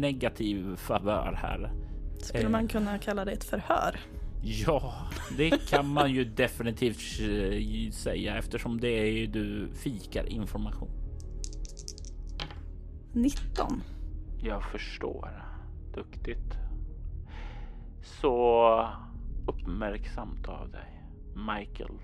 negativ 0.00 0.76
favör 0.76 1.38
här. 1.42 1.72
Skulle 2.18 2.44
Eh. 2.44 2.50
man 2.50 2.68
kunna 2.68 2.98
kalla 2.98 3.24
det 3.24 3.32
ett 3.32 3.44
förhör? 3.44 4.00
Ja, 4.46 4.94
det 5.36 5.68
kan 5.68 5.88
man 5.88 6.10
ju 6.10 6.24
definitivt 6.24 7.20
eh, 7.20 7.90
säga 7.92 8.38
eftersom 8.38 8.80
det 8.80 8.88
är 8.88 9.12
ju 9.12 9.26
du 9.26 9.68
fikar 9.74 10.26
information. 10.26 10.90
19. 13.12 13.82
Jag 14.42 14.62
förstår. 14.62 15.44
Duktigt. 15.94 16.54
Så 18.02 18.88
uppmärksamt 19.46 20.48
av 20.48 20.70
dig. 20.70 21.02
Michael 21.34 21.98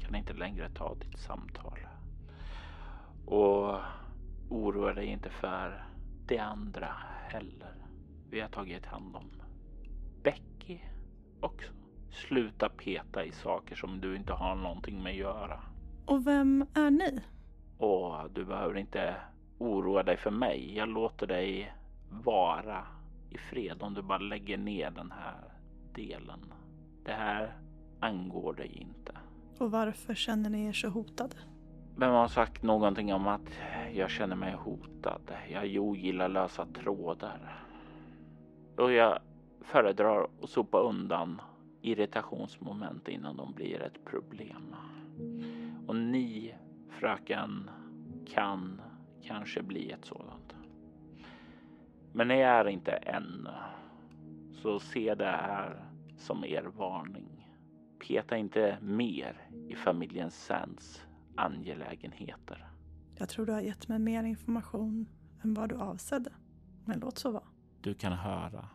kan 0.00 0.14
inte 0.14 0.32
längre 0.32 0.70
ta 0.70 0.94
ditt 0.94 1.18
samtal. 1.18 1.78
Och 3.26 3.78
oroa 4.48 4.94
dig 4.94 5.06
inte 5.06 5.30
för 5.30 5.86
det 6.26 6.38
andra 6.38 6.88
heller. 7.28 7.74
Vi 8.30 8.40
har 8.40 8.48
tagit 8.48 8.86
hand 8.86 9.16
om 9.16 9.30
Becky 10.22 10.78
också. 11.44 11.72
Sluta 12.10 12.68
peta 12.68 13.24
i 13.24 13.32
saker 13.32 13.76
som 13.76 14.00
du 14.00 14.16
inte 14.16 14.32
har 14.32 14.54
någonting 14.54 15.02
med 15.02 15.10
att 15.10 15.16
göra. 15.16 15.60
Och 16.06 16.26
vem 16.26 16.66
är 16.74 16.90
ni? 16.90 17.20
Och 17.78 18.30
du 18.34 18.44
behöver 18.44 18.76
inte 18.76 19.16
oroa 19.58 20.02
dig 20.02 20.16
för 20.16 20.30
mig. 20.30 20.76
Jag 20.76 20.88
låter 20.88 21.26
dig 21.26 21.74
vara 22.10 22.86
i 23.30 23.38
fred 23.38 23.82
om 23.82 23.94
du 23.94 24.02
bara 24.02 24.18
lägger 24.18 24.58
ner 24.58 24.90
den 24.90 25.10
här 25.10 25.44
delen. 25.94 26.52
Det 27.04 27.12
här 27.12 27.56
angår 28.00 28.54
dig 28.54 28.76
inte. 28.76 29.12
Och 29.58 29.70
varför 29.70 30.14
känner 30.14 30.50
ni 30.50 30.66
er 30.66 30.72
så 30.72 30.88
hotade? 30.88 31.36
Vem 31.96 32.10
har 32.10 32.28
sagt 32.28 32.62
någonting 32.62 33.14
om 33.14 33.26
att 33.26 33.60
jag 33.92 34.10
känner 34.10 34.36
mig 34.36 34.54
hotad? 34.54 35.20
Jag 35.48 35.76
ogillar 35.82 36.28
lösa 36.28 36.66
trådar. 36.66 37.64
Och 38.76 38.92
jag 38.92 39.18
föredrar 39.64 40.28
att 40.42 40.50
sopa 40.50 40.80
undan 40.80 41.40
irritationsmoment 41.82 43.08
innan 43.08 43.36
de 43.36 43.52
blir 43.52 43.82
ett 43.82 44.04
problem. 44.04 44.74
Och 45.86 45.96
ni, 45.96 46.54
fröken, 46.90 47.70
kan 48.26 48.80
kanske 49.22 49.62
bli 49.62 49.90
ett 49.90 50.04
sådant. 50.04 50.54
Men 52.12 52.28
ni 52.28 52.34
är 52.34 52.68
inte 52.68 52.92
ännu. 52.92 53.50
Så 54.52 54.80
se 54.80 55.14
det 55.14 55.24
här 55.24 55.84
som 56.16 56.44
er 56.44 56.62
varning. 56.62 57.50
Peta 58.08 58.36
inte 58.36 58.78
mer 58.82 59.48
i 59.68 59.74
familjen 59.74 60.30
Sands 60.30 61.02
angelägenheter. 61.36 62.68
Jag 63.18 63.28
tror 63.28 63.46
du 63.46 63.52
har 63.52 63.60
gett 63.60 63.88
mig 63.88 63.98
mer 63.98 64.24
information 64.24 65.06
än 65.42 65.54
vad 65.54 65.68
du 65.68 65.76
avsedde. 65.76 66.32
Men 66.84 67.00
låt 67.00 67.18
så 67.18 67.30
vara. 67.30 67.44
Du 67.80 67.94
kan 67.94 68.12
höra 68.12 68.68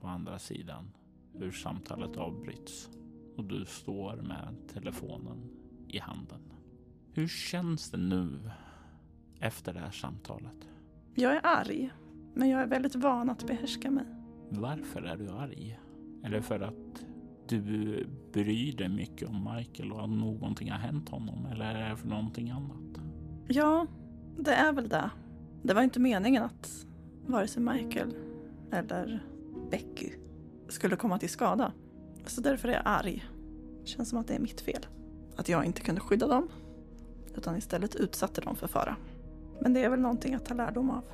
på 0.00 0.06
andra 0.08 0.38
sidan 0.38 0.90
hur 1.34 1.50
samtalet 1.50 2.16
avbryts 2.16 2.90
och 3.36 3.44
du 3.44 3.64
står 3.64 4.16
med 4.16 4.54
telefonen 4.72 5.50
i 5.88 5.98
handen. 5.98 6.40
Hur 7.12 7.28
känns 7.28 7.90
det 7.90 7.98
nu 7.98 8.50
efter 9.40 9.72
det 9.74 9.80
här 9.80 9.90
samtalet? 9.90 10.68
Jag 11.14 11.32
är 11.32 11.40
arg, 11.44 11.90
men 12.34 12.48
jag 12.48 12.60
är 12.60 12.66
väldigt 12.66 12.94
van 12.94 13.30
att 13.30 13.46
behärska 13.46 13.90
mig. 13.90 14.04
Varför 14.50 15.02
är 15.02 15.16
du 15.16 15.28
arg? 15.30 15.80
Det 16.30 16.42
för 16.42 16.60
att 16.60 17.04
du 17.48 18.06
bryr 18.32 18.76
dig 18.76 18.88
mycket 18.88 19.28
om 19.28 19.54
Michael 19.56 19.92
och 19.92 20.04
att 20.04 20.10
någonting 20.10 20.70
har 20.70 20.78
hänt 20.78 21.08
honom 21.08 21.46
eller 21.46 21.74
är 21.74 21.90
det 21.90 21.96
för 21.96 22.08
någonting 22.08 22.50
annat? 22.50 23.00
Ja, 23.48 23.86
det 24.38 24.54
är 24.54 24.72
väl 24.72 24.88
det. 24.88 25.10
Det 25.62 25.74
var 25.74 25.82
inte 25.82 26.00
meningen 26.00 26.42
att 26.42 26.86
vare 27.26 27.46
sig 27.46 27.62
Michael 27.62 28.14
eller 28.72 29.22
Becky 29.70 30.12
skulle 30.68 30.96
komma 30.96 31.18
till 31.18 31.28
skada. 31.28 31.72
Så 32.26 32.40
därför 32.40 32.68
är 32.68 32.72
jag 32.72 32.82
arg. 32.84 33.24
Känns 33.84 34.08
som 34.08 34.18
att 34.18 34.28
det 34.28 34.34
är 34.34 34.40
mitt 34.40 34.60
fel. 34.60 34.86
Att 35.36 35.48
jag 35.48 35.64
inte 35.64 35.80
kunde 35.80 36.00
skydda 36.00 36.26
dem. 36.26 36.48
Utan 37.36 37.56
istället 37.56 37.94
utsatte 37.94 38.40
dem 38.40 38.56
för 38.56 38.66
fara. 38.66 38.96
Men 39.60 39.72
det 39.74 39.84
är 39.84 39.90
väl 39.90 40.00
någonting 40.00 40.34
att 40.34 40.44
ta 40.44 40.54
lärdom 40.54 40.90
av. 40.90 41.04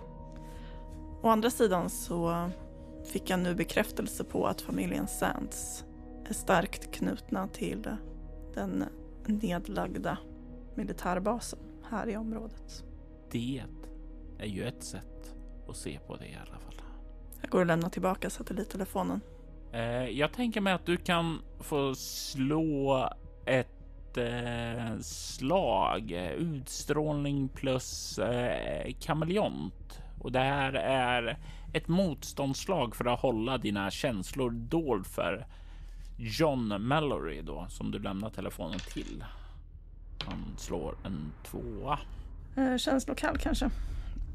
Å 1.22 1.28
andra 1.28 1.50
sidan 1.50 1.90
så 1.90 2.50
fick 3.04 3.30
jag 3.30 3.40
nu 3.40 3.54
bekräftelse 3.54 4.24
på 4.24 4.46
att 4.46 4.60
familjen 4.60 5.08
Sands 5.08 5.84
är 6.28 6.34
starkt 6.34 6.92
knutna 6.92 7.48
till 7.48 7.88
den 8.54 8.84
nedlagda 9.26 10.18
militärbasen 10.74 11.58
här 11.82 12.08
i 12.08 12.16
området. 12.16 12.84
Det 13.30 13.62
är 14.38 14.46
ju 14.46 14.64
ett 14.64 14.82
sätt 14.82 15.34
att 15.68 15.76
se 15.76 15.98
på 16.06 16.16
det 16.16 16.26
i 16.26 16.36
alla 16.46 16.58
fall. 16.58 16.85
Jag 17.46 17.50
går 17.50 17.60
och 17.60 17.66
lämnar 17.66 17.88
tillbaka 17.88 18.30
satellittelefonen. 18.30 19.20
Eh, 19.72 20.08
jag 20.08 20.32
tänker 20.32 20.60
mig 20.60 20.72
att 20.72 20.86
du 20.86 20.96
kan 20.96 21.42
få 21.60 21.94
slå 21.94 23.10
ett 23.46 24.16
eh, 24.16 24.98
slag, 25.00 26.10
utstrålning 26.38 27.48
plus 27.48 28.18
eh, 28.18 28.92
kameleont. 29.00 30.00
Och 30.20 30.32
det 30.32 30.38
här 30.38 30.72
är 30.72 31.38
ett 31.72 31.88
motståndsslag 31.88 32.96
för 32.96 33.04
att 33.04 33.20
hålla 33.20 33.58
dina 33.58 33.90
känslor 33.90 34.50
dold 34.50 35.06
för 35.06 35.46
John 36.18 36.86
Mallory 36.86 37.42
då 37.42 37.66
som 37.68 37.90
du 37.90 37.98
lämnar 37.98 38.30
telefonen 38.30 38.78
till. 38.78 39.24
Han 40.24 40.54
slår 40.56 40.94
en 41.04 41.32
tvåa. 41.44 41.98
Eh, 42.56 42.76
känslokall 42.76 43.38
kanske? 43.38 43.70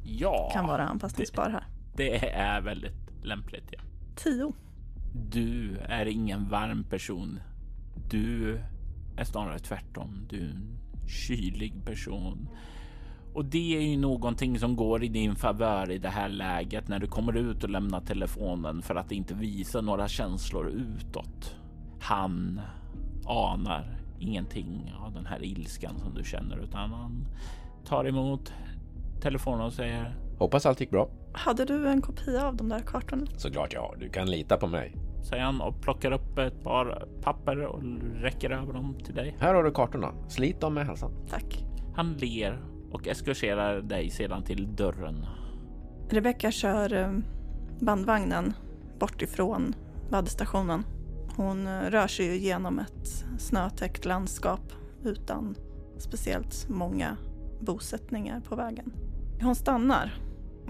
Ja, 0.05 0.51
Kan 0.53 0.67
vara 0.67 0.87
anpassningsbar 0.87 1.49
här. 1.49 1.65
Det 1.95 2.29
är 2.29 2.61
väldigt 2.61 3.11
lämpligt. 3.23 3.69
Ja. 3.71 3.79
Tio. 4.15 4.53
Du 5.13 5.77
är 5.77 6.05
ingen 6.05 6.49
varm 6.49 6.83
person. 6.83 7.39
Du 8.09 8.59
är 9.17 9.23
snarare 9.23 9.59
tvärtom. 9.59 10.25
Du 10.29 10.37
är 10.37 10.49
en 10.49 10.77
kylig 11.07 11.85
person. 11.85 12.49
Och 13.33 13.45
det 13.45 13.77
är 13.77 13.81
ju 13.81 13.97
någonting 13.97 14.59
som 14.59 14.75
går 14.75 15.03
i 15.03 15.07
din 15.07 15.35
favör 15.35 15.91
i 15.91 15.97
det 15.97 16.09
här 16.09 16.29
läget 16.29 16.87
när 16.87 16.99
du 16.99 17.07
kommer 17.07 17.37
ut 17.37 17.63
och 17.63 17.69
lämnar 17.69 18.01
telefonen 18.01 18.81
för 18.81 18.95
att 18.95 19.11
inte 19.11 19.33
visa 19.33 19.81
några 19.81 20.07
känslor 20.07 20.69
utåt. 20.69 21.55
Han 22.01 22.61
anar 23.25 23.97
ingenting 24.19 24.93
av 24.99 25.13
den 25.13 25.25
här 25.25 25.43
ilskan 25.43 25.99
som 25.99 26.13
du 26.13 26.23
känner 26.23 26.57
utan 26.63 26.91
han 26.91 27.27
tar 27.85 28.05
emot 28.05 28.53
telefonen 29.21 29.65
och 29.65 29.73
säger 29.73 30.15
Hoppas 30.41 30.65
allt 30.65 30.79
gick 30.79 30.89
bra. 30.89 31.09
Hade 31.33 31.65
du 31.65 31.87
en 31.87 32.01
kopia 32.01 32.47
av 32.47 32.55
de 32.55 32.69
där 32.69 32.79
kartorna? 32.79 33.25
Såklart 33.37 33.73
jag 33.73 33.81
har. 33.81 33.95
Du 33.95 34.09
kan 34.09 34.31
lita 34.31 34.57
på 34.57 34.67
mig. 34.67 34.95
säger 35.29 35.43
han 35.43 35.61
och 35.61 35.81
plockar 35.81 36.11
upp 36.11 36.37
ett 36.37 36.63
par 36.63 37.07
papper 37.21 37.65
och 37.65 37.83
räcker 38.21 38.49
över 38.49 38.73
dem 38.73 38.97
till 39.05 39.15
dig. 39.15 39.35
Här 39.39 39.53
har 39.53 39.63
du 39.63 39.71
kartorna. 39.71 40.13
Slit 40.27 40.61
dem 40.61 40.73
med 40.73 40.85
hälsan. 40.85 41.11
Tack. 41.29 41.65
Han 41.95 42.13
ler 42.13 42.63
och 42.91 43.07
eskorterar 43.07 43.81
dig 43.81 44.09
sedan 44.09 44.43
till 44.43 44.75
dörren. 44.75 45.25
Rebecka 46.09 46.51
kör 46.51 46.93
eh, 46.93 47.11
bandvagnen 47.79 48.53
bort 48.99 49.21
ifrån 49.21 49.75
laddstationen. 50.09 50.83
Hon 51.35 51.67
eh, 51.67 51.81
rör 51.81 52.07
sig 52.07 52.25
ju 52.25 52.37
genom 52.37 52.79
ett 52.79 53.25
snötäckt 53.37 54.05
landskap 54.05 54.73
utan 55.03 55.55
speciellt 55.97 56.69
många 56.69 57.17
bosättningar 57.59 58.39
på 58.39 58.55
vägen. 58.55 58.93
Hon 59.41 59.55
stannar 59.55 60.13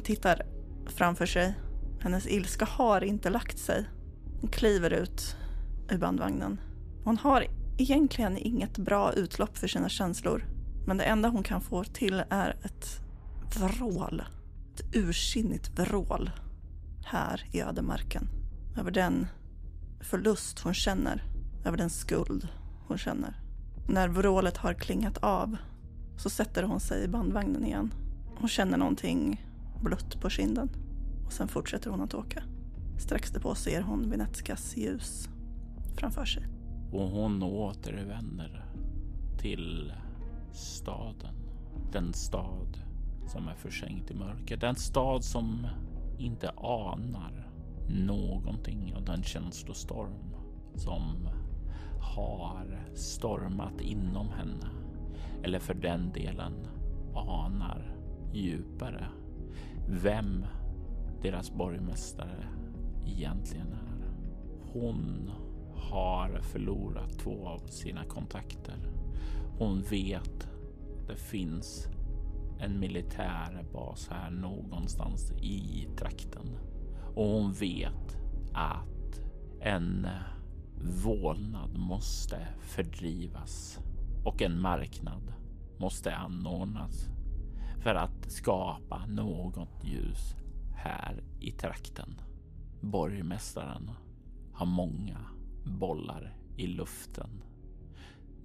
tittar 0.04 0.46
framför 0.88 1.26
sig. 1.26 1.54
Hennes 2.00 2.28
ilska 2.28 2.66
har 2.66 3.04
inte 3.04 3.30
lagt 3.30 3.60
sig. 3.60 3.90
Hon 4.42 4.50
kliver 4.50 4.94
ut 4.94 5.36
ur 5.90 5.98
bandvagnen. 5.98 6.60
Hon 7.04 7.18
har 7.18 7.46
egentligen 7.78 8.38
inget 8.38 8.78
bra 8.78 9.14
utlopp 9.14 9.58
för 9.58 9.68
sina 9.68 9.90
känslor. 9.90 10.46
Men 10.88 10.98
det 10.98 11.04
enda 11.04 11.30
hon 11.30 11.44
kan 11.44 11.62
få 11.62 11.84
till 11.84 12.24
är 12.30 12.56
ett 12.64 13.00
vrål. 13.60 14.24
Ett 14.74 14.96
ursinnigt 14.96 15.80
vrål. 15.80 16.32
Här 17.06 17.46
i 17.52 17.62
ödemarken. 17.62 18.30
Över 18.78 18.92
den 18.92 19.28
förlust 20.02 20.60
hon 20.60 20.74
känner. 20.74 21.24
Över 21.66 21.78
den 21.78 21.90
skuld 21.90 22.48
hon 22.88 22.98
känner. 22.98 23.40
När 23.88 24.08
vrålet 24.08 24.58
har 24.58 24.74
klingat 24.74 25.18
av 25.18 25.58
så 26.18 26.30
sätter 26.30 26.64
hon 26.64 26.80
sig 26.80 27.04
i 27.04 27.08
bandvagnen 27.08 27.66
igen. 27.66 27.94
Hon 28.40 28.50
känner 28.50 28.78
någonting 28.78 29.46
blött 29.82 30.22
på 30.22 30.30
kinden. 30.30 30.70
Och 31.26 31.34
sen 31.34 31.48
fortsätter 31.48 31.90
hon 31.90 32.02
att 32.02 32.14
åka. 32.14 32.44
Strax 32.98 33.32
därpå 33.32 33.56
ser 33.56 33.82
hon 33.82 34.10
Vinetskas 34.10 34.78
ljus 34.78 35.30
framför 35.96 36.26
sig. 36.26 36.48
Och 36.92 37.10
hon 37.10 37.44
återvänder 37.44 38.66
till 39.38 39.94
staden. 40.52 41.36
Den 41.92 42.14
stad 42.14 42.78
som 43.28 43.48
är 43.48 43.56
försänkt 43.56 44.12
i 44.12 44.14
mörker. 44.14 44.58
Den 44.58 44.76
stad 44.76 45.24
som 45.24 45.68
inte 46.18 46.50
anar 46.58 47.52
någonting 47.90 48.94
av 48.96 49.06
den 49.06 49.24
känslostorm 49.24 50.36
som 50.76 51.30
har 52.02 52.86
stormat 52.96 53.82
inom 53.82 54.30
henne. 54.30 54.70
Eller 55.44 55.60
för 55.60 55.74
den 55.74 56.12
delen 56.12 56.54
anar 57.16 57.96
djupare 58.34 59.08
vem 59.92 60.46
deras 61.22 61.52
borgmästare 61.52 62.48
egentligen 63.08 63.68
är. 63.74 64.10
Hon 64.74 65.32
har 65.74 66.40
förlorat 66.42 67.20
två 67.20 67.48
av 67.48 67.60
sina 67.68 68.04
kontakter. 68.04 68.78
Hon 69.58 69.82
vet 69.82 70.48
det 71.08 71.16
finns 71.16 71.88
en 72.60 72.80
militärbas 72.80 74.08
här 74.10 74.32
någonstans 74.32 75.32
i 75.32 75.88
trakten 75.98 76.58
och 77.16 77.28
hon 77.28 77.54
vet 77.54 78.18
att 78.54 79.22
en 79.62 80.08
vålnad 81.04 81.78
måste 81.78 82.48
fördrivas 82.60 83.80
och 84.26 84.42
en 84.42 84.62
marknad 84.62 85.34
måste 85.78 86.16
anordnas 86.16 87.10
för 87.82 87.96
att 87.96 88.32
skapa 88.32 89.06
något 89.06 89.84
ljus 89.84 90.36
här 90.76 91.24
i 91.40 91.52
trakten. 91.52 92.22
Borgmästaren 92.82 93.92
har 94.54 94.66
många 94.66 95.18
bollar 95.66 96.38
i 96.58 96.68
luften. 96.68 97.44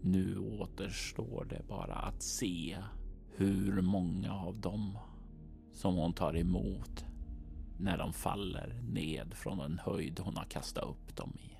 Nu 0.02 0.38
återstår 0.38 1.46
det 1.50 1.62
bara 1.68 1.94
att 1.94 2.22
se 2.22 2.76
hur 3.36 3.82
många 3.82 4.32
av 4.32 4.60
dem 4.60 4.98
som 5.72 5.94
hon 5.94 6.12
tar 6.12 6.36
emot 6.36 7.04
när 7.78 7.98
de 7.98 8.12
faller 8.12 8.80
ned 8.88 9.34
från 9.34 9.58
den 9.58 9.78
höjd 9.84 10.20
hon 10.20 10.36
har 10.36 10.44
kastat 10.44 10.84
upp 10.84 11.16
dem 11.16 11.32
i. 11.38 11.55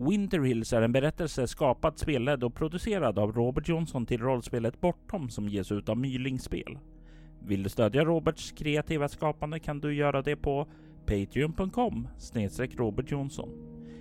Winter 0.00 0.40
Hills 0.40 0.72
är 0.72 0.82
en 0.82 0.92
berättelse 0.92 1.46
skapad, 1.46 1.98
spelledd 1.98 2.44
och 2.44 2.54
producerad 2.54 3.18
av 3.18 3.32
Robert 3.32 3.68
Johnson 3.68 4.06
till 4.06 4.20
rollspelet 4.20 4.80
Bortom 4.80 5.30
som 5.30 5.48
ges 5.48 5.72
ut 5.72 5.88
av 5.88 5.98
Mylingspel. 5.98 6.78
Vill 7.42 7.62
du 7.62 7.68
stödja 7.68 8.04
Roberts 8.04 8.52
kreativa 8.52 9.08
skapande 9.08 9.58
kan 9.58 9.80
du 9.80 9.94
göra 9.94 10.22
det 10.22 10.36
på 10.36 10.66
patreon.com 11.06 12.08
snedstreck 12.18 12.74
Robert 12.74 13.10
Jonsson. 13.10 13.48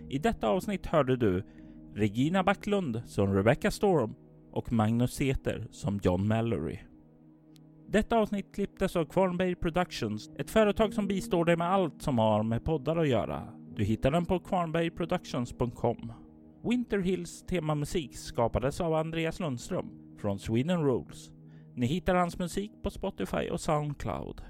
I 0.09 0.19
detta 0.19 0.47
avsnitt 0.47 0.85
hörde 0.85 1.15
du 1.15 1.43
Regina 1.95 2.43
Backlund 2.43 3.01
som 3.05 3.33
Rebecca 3.33 3.71
Storm 3.71 4.15
och 4.51 4.71
Magnus 4.71 5.13
Seter 5.13 5.67
som 5.71 5.99
John 6.03 6.27
Mallory. 6.27 6.79
Detta 7.87 8.17
avsnitt 8.17 8.55
klipptes 8.55 8.95
av 8.95 9.05
Kvarnberg 9.05 9.55
Productions, 9.55 10.29
ett 10.37 10.51
företag 10.51 10.93
som 10.93 11.07
bistår 11.07 11.45
dig 11.45 11.55
med 11.55 11.71
allt 11.71 12.01
som 12.01 12.17
har 12.17 12.43
med 12.43 12.63
poddar 12.63 12.97
att 12.97 13.07
göra. 13.07 13.58
Du 13.79 13.85
hittar 13.85 14.11
den 14.11 14.25
på 14.25 14.39
kvarnbergproductions.com. 14.39 16.13
Winter 16.63 16.99
Hills 16.99 17.45
temamusik 17.45 18.17
skapades 18.17 18.81
av 18.81 18.93
Andreas 18.93 19.39
Lundström 19.39 19.89
från 20.17 20.39
Sweden 20.39 20.83
Rules. 20.83 21.31
Ni 21.75 21.85
hittar 21.85 22.15
hans 22.15 22.39
musik 22.39 22.71
på 22.83 22.89
Spotify 22.89 23.49
och 23.49 23.61
Soundcloud. 23.61 24.41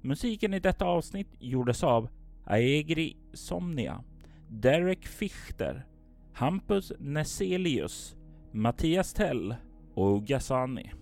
Musiken 0.00 0.54
i 0.54 0.60
detta 0.60 0.84
avsnitt 0.84 1.28
gjordes 1.38 1.84
av 1.84 2.08
Aegri 2.44 3.16
Somnia, 3.32 4.04
Derek 4.48 5.06
Fichter, 5.06 5.86
Hampus 6.32 6.92
Neselius, 6.98 8.16
Mattias 8.52 9.14
Tell 9.14 9.54
och 9.94 10.16
Ugasani. 10.16 10.92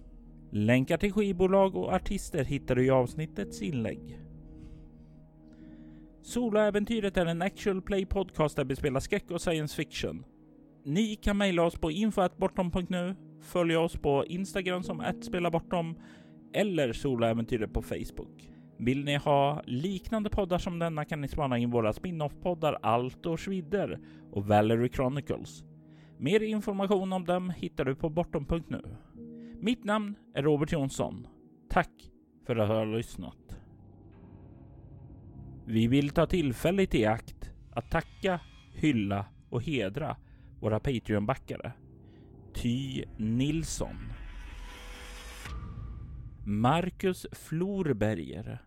Länkar 0.50 0.96
till 0.96 1.12
skivbolag 1.12 1.76
och 1.76 1.92
artister 1.92 2.44
hittar 2.44 2.74
du 2.74 2.86
i 2.86 2.90
avsnittets 2.90 3.62
inlägg. 3.62 4.27
Soloäventyret 6.22 7.16
är 7.16 7.26
en 7.26 7.42
actual 7.42 7.82
play 7.82 8.06
podcast 8.06 8.56
där 8.56 8.64
vi 8.64 8.76
spelar 8.76 9.00
skräck 9.00 9.30
och 9.30 9.40
science 9.40 9.76
fiction. 9.76 10.24
Ni 10.84 11.16
kan 11.16 11.36
mejla 11.36 11.62
oss 11.62 11.74
på 11.74 11.90
info.bortom.nu, 11.90 13.14
följa 13.40 13.80
oss 13.80 13.96
på 13.96 14.24
Instagram 14.26 14.82
som 14.82 15.02
@spelabortom 15.22 15.98
eller 16.52 16.92
Soloäventyret 16.92 17.72
på 17.72 17.82
Facebook. 17.82 18.50
Vill 18.78 19.04
ni 19.04 19.16
ha 19.16 19.62
liknande 19.64 20.30
poddar 20.30 20.58
som 20.58 20.78
denna 20.78 21.04
kan 21.04 21.20
ni 21.20 21.28
spana 21.28 21.58
in 21.58 21.70
våra 21.70 21.92
spin-off-poddar 21.92 22.78
Allt 22.82 23.26
och 23.26 23.40
svidder 23.40 24.00
och 24.32 24.46
Valerie 24.46 24.88
Chronicles. 24.88 25.64
Mer 26.18 26.42
information 26.42 27.12
om 27.12 27.24
dem 27.24 27.50
hittar 27.50 27.84
du 27.84 27.94
på 27.94 28.10
bortom.nu. 28.10 28.82
Mitt 29.60 29.84
namn 29.84 30.14
är 30.34 30.42
Robert 30.42 30.72
Jonsson. 30.72 31.26
Tack 31.70 32.10
för 32.46 32.56
att 32.56 32.68
du 32.68 32.74
har 32.74 32.86
lyssnat. 32.86 33.47
Vi 35.70 35.86
vill 35.86 36.10
ta 36.10 36.26
tillfället 36.26 36.94
i 36.94 37.06
akt 37.06 37.50
att 37.70 37.90
tacka, 37.90 38.40
hylla 38.72 39.26
och 39.50 39.62
hedra 39.62 40.16
våra 40.60 40.78
Patreon-backare. 40.78 41.72
Ty 42.54 43.04
Nilsson. 43.16 43.96
Marcus 46.46 47.26
Florberger. 47.32 48.62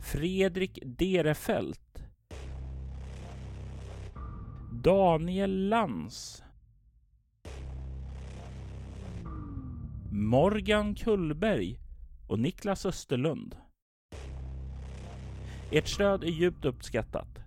Fredrik 0.00 0.78
Derefelt. 0.84 2.04
Daniel 4.72 5.68
Lans. 5.68 6.42
Morgan 10.10 10.94
Kullberg 10.94 11.83
och 12.26 12.38
Niklas 12.38 12.86
Österlund. 12.86 13.56
Ert 15.70 15.88
stöd 15.88 16.24
är 16.24 16.28
djupt 16.28 16.64
uppskattat. 16.64 17.43